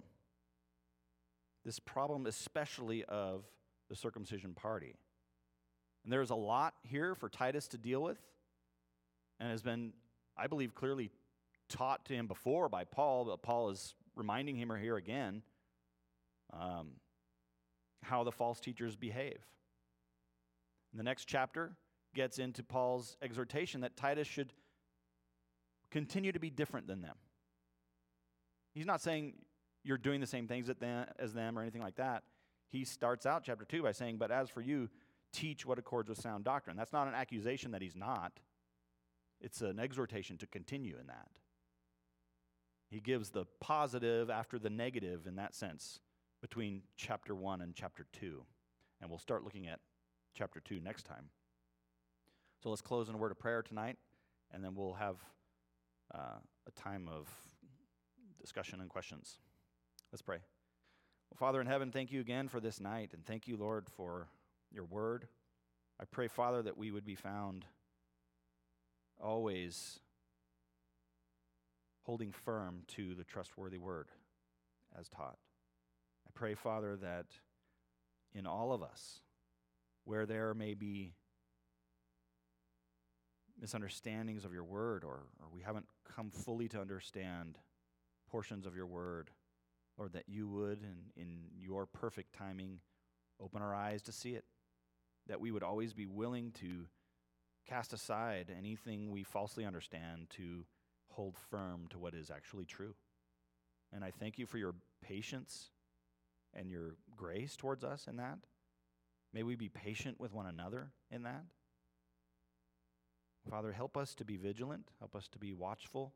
This 1.65 1.79
problem, 1.79 2.27
especially 2.27 3.03
of 3.05 3.43
the 3.89 3.95
circumcision 3.95 4.53
party. 4.53 4.95
And 6.03 6.13
there's 6.13 6.29
a 6.29 6.35
lot 6.35 6.75
here 6.83 7.15
for 7.15 7.27
Titus 7.27 7.67
to 7.69 7.77
deal 7.77 8.01
with, 8.01 8.19
and 9.39 9.49
has 9.49 9.61
been, 9.61 9.93
I 10.37 10.47
believe, 10.47 10.75
clearly 10.75 11.11
taught 11.69 12.05
to 12.05 12.13
him 12.13 12.27
before 12.27 12.69
by 12.69 12.85
Paul, 12.85 13.25
but 13.25 13.41
Paul 13.41 13.69
is 13.69 13.95
reminding 14.15 14.55
him 14.55 14.71
here 14.79 14.95
again 14.95 15.41
um, 16.53 16.91
how 18.03 18.23
the 18.23 18.31
false 18.31 18.59
teachers 18.59 18.95
behave. 18.95 19.39
And 20.91 20.99
the 20.99 21.03
next 21.03 21.25
chapter 21.25 21.73
gets 22.15 22.39
into 22.39 22.63
Paul's 22.63 23.17
exhortation 23.21 23.81
that 23.81 23.97
Titus 23.97 24.27
should 24.27 24.53
continue 25.91 26.31
to 26.31 26.39
be 26.39 26.49
different 26.49 26.87
than 26.87 27.01
them. 27.01 27.15
He's 28.73 28.85
not 28.85 29.01
saying 29.01 29.33
you're 29.83 29.97
doing 29.97 30.19
the 30.19 30.27
same 30.27 30.47
things 30.47 30.69
as 30.69 31.33
them 31.33 31.57
or 31.57 31.61
anything 31.61 31.81
like 31.81 31.95
that. 31.95 32.23
He 32.69 32.83
starts 32.83 33.25
out 33.25 33.43
chapter 33.43 33.65
2 33.65 33.83
by 33.83 33.93
saying, 33.93 34.17
But 34.17 34.31
as 34.31 34.49
for 34.49 34.61
you, 34.61 34.89
teach 35.31 35.65
what 35.65 35.79
accords 35.79 36.09
with 36.09 36.19
sound 36.19 36.43
doctrine. 36.43 36.75
That's 36.75 36.93
not 36.93 37.07
an 37.07 37.13
accusation 37.13 37.71
that 37.71 37.81
he's 37.81 37.95
not, 37.95 38.39
it's 39.39 39.61
an 39.61 39.79
exhortation 39.79 40.37
to 40.39 40.47
continue 40.47 40.97
in 40.99 41.07
that. 41.07 41.29
He 42.89 42.99
gives 42.99 43.29
the 43.29 43.45
positive 43.59 44.29
after 44.29 44.57
the 44.57 44.69
negative 44.69 45.27
in 45.27 45.35
that 45.35 45.53
sense 45.53 45.99
between 46.41 46.83
chapter 46.95 47.35
1 47.35 47.61
and 47.61 47.75
chapter 47.75 48.05
2. 48.13 48.43
And 49.01 49.09
we'll 49.09 49.19
start 49.19 49.43
looking 49.43 49.67
at 49.67 49.79
chapter 50.33 50.59
2 50.59 50.79
next 50.79 51.03
time. 51.03 51.29
So 52.63 52.69
let's 52.69 52.81
close 52.81 53.09
in 53.09 53.15
a 53.15 53.17
word 53.17 53.31
of 53.31 53.39
prayer 53.39 53.61
tonight, 53.61 53.97
and 54.51 54.63
then 54.63 54.73
we'll 54.73 54.93
have 54.93 55.17
uh, 56.13 56.39
a 56.67 56.71
time 56.71 57.07
of 57.07 57.27
discussion 58.39 58.79
and 58.79 58.89
questions. 58.89 59.39
Let's 60.11 60.21
pray. 60.21 60.39
Well, 61.29 61.37
Father 61.37 61.59
in 61.59 61.67
heaven, 61.67 61.91
thank 61.91 62.11
you 62.11 62.21
again 62.21 62.47
for 62.47 62.59
this 62.59 62.79
night, 62.79 63.11
and 63.13 63.25
thank 63.25 63.47
you, 63.47 63.57
Lord, 63.57 63.89
for 63.89 64.27
your 64.71 64.85
word. 64.85 65.27
I 65.99 66.05
pray, 66.05 66.27
Father, 66.27 66.61
that 66.61 66.77
we 66.77 66.91
would 66.91 67.05
be 67.05 67.15
found 67.15 67.65
always 69.21 69.99
holding 72.03 72.31
firm 72.31 72.83
to 72.87 73.15
the 73.15 73.23
trustworthy 73.23 73.77
word 73.77 74.07
as 74.97 75.09
taught. 75.09 75.37
I 76.25 76.29
pray, 76.33 76.53
Father, 76.53 76.95
that 76.97 77.25
in 78.33 78.45
all 78.45 78.71
of 78.71 78.81
us, 78.81 79.19
where 80.05 80.25
there 80.25 80.53
may 80.53 80.73
be 80.73 81.15
misunderstandings 83.59 84.45
of 84.45 84.53
your 84.53 84.63
word 84.63 85.03
or, 85.03 85.23
or 85.39 85.47
we 85.51 85.61
haven't 85.61 85.87
come 86.15 86.29
fully 86.29 86.67
to 86.69 86.79
understand 86.79 87.57
portions 88.29 88.65
of 88.65 88.75
your 88.75 88.85
word, 88.85 89.29
Lord, 89.97 90.13
that 90.13 90.25
you 90.27 90.47
would, 90.47 90.79
in, 90.83 91.21
in 91.21 91.39
your 91.59 91.85
perfect 91.85 92.33
timing, 92.33 92.79
open 93.41 93.61
our 93.61 93.73
eyes 93.73 94.01
to 94.03 94.11
see 94.11 94.31
it. 94.31 94.45
That 95.27 95.41
we 95.41 95.51
would 95.51 95.63
always 95.63 95.93
be 95.93 96.05
willing 96.05 96.51
to 96.59 96.85
cast 97.67 97.93
aside 97.93 98.53
anything 98.55 99.11
we 99.11 99.23
falsely 99.23 99.65
understand 99.65 100.29
to 100.37 100.65
hold 101.09 101.35
firm 101.49 101.87
to 101.89 101.99
what 101.99 102.13
is 102.13 102.29
actually 102.29 102.65
true. 102.65 102.93
And 103.91 104.03
I 104.03 104.11
thank 104.11 104.37
you 104.37 104.45
for 104.45 104.57
your 104.57 104.75
patience 105.01 105.69
and 106.53 106.69
your 106.69 106.95
grace 107.15 107.55
towards 107.55 107.83
us 107.83 108.07
in 108.07 108.17
that. 108.17 108.39
May 109.33 109.43
we 109.43 109.55
be 109.55 109.69
patient 109.69 110.19
with 110.19 110.33
one 110.33 110.45
another 110.45 110.91
in 111.11 111.23
that. 111.23 111.43
Father, 113.49 113.71
help 113.71 113.95
us 113.95 114.13
to 114.15 114.25
be 114.25 114.35
vigilant, 114.35 114.89
help 114.99 115.15
us 115.15 115.27
to 115.29 115.39
be 115.39 115.53
watchful, 115.53 116.13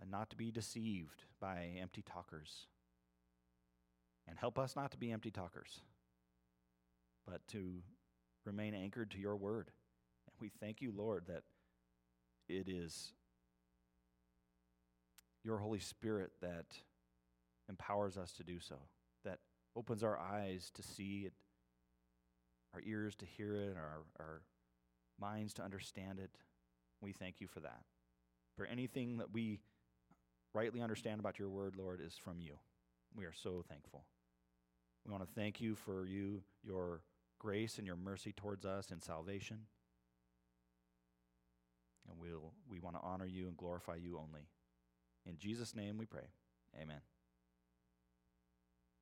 and 0.00 0.10
not 0.10 0.30
to 0.30 0.36
be 0.36 0.50
deceived 0.50 1.24
by 1.40 1.70
empty 1.80 2.02
talkers. 2.02 2.66
And 4.26 4.38
help 4.38 4.58
us 4.58 4.74
not 4.74 4.90
to 4.92 4.98
be 4.98 5.12
empty 5.12 5.30
talkers, 5.30 5.80
but 7.26 7.46
to 7.48 7.82
remain 8.44 8.74
anchored 8.74 9.10
to 9.12 9.18
your 9.18 9.36
word. 9.36 9.70
And 10.26 10.34
we 10.40 10.50
thank 10.60 10.80
you, 10.80 10.92
Lord, 10.96 11.24
that 11.28 11.42
it 12.48 12.68
is 12.68 13.12
your 15.44 15.58
Holy 15.58 15.80
Spirit 15.80 16.32
that 16.40 16.66
empowers 17.68 18.16
us 18.16 18.32
to 18.32 18.44
do 18.44 18.60
so, 18.60 18.76
that 19.24 19.38
opens 19.76 20.02
our 20.02 20.18
eyes 20.18 20.70
to 20.74 20.82
see 20.82 21.24
it, 21.26 21.32
our 22.74 22.80
ears 22.86 23.14
to 23.16 23.26
hear 23.26 23.54
it, 23.54 23.76
our, 23.76 24.04
our 24.18 24.42
minds 25.20 25.54
to 25.54 25.62
understand 25.62 26.18
it. 26.18 26.30
We 27.00 27.12
thank 27.12 27.40
you 27.40 27.46
for 27.46 27.60
that. 27.60 27.82
For 28.56 28.66
anything 28.66 29.18
that 29.18 29.32
we 29.32 29.60
rightly 30.54 30.80
understand 30.80 31.20
about 31.20 31.38
your 31.38 31.48
word, 31.48 31.76
Lord, 31.76 32.00
is 32.04 32.16
from 32.16 32.40
you. 32.40 32.58
We 33.14 33.24
are 33.24 33.32
so 33.32 33.64
thankful. 33.68 34.04
We 35.06 35.12
want 35.12 35.26
to 35.26 35.34
thank 35.34 35.60
you 35.60 35.74
for 35.74 36.06
you, 36.06 36.42
your 36.62 37.02
grace 37.38 37.78
and 37.78 37.86
your 37.86 37.96
mercy 37.96 38.32
towards 38.32 38.64
us 38.64 38.90
in 38.90 39.00
salvation. 39.00 39.58
And 42.08 42.18
we'll, 42.20 42.52
we 42.68 42.80
want 42.80 42.96
to 42.96 43.02
honor 43.02 43.26
you 43.26 43.46
and 43.46 43.56
glorify 43.56 43.96
you 43.96 44.18
only. 44.18 44.48
In 45.26 45.36
Jesus' 45.38 45.74
name 45.74 45.98
we 45.98 46.06
pray. 46.06 46.28
Amen. 46.80 47.00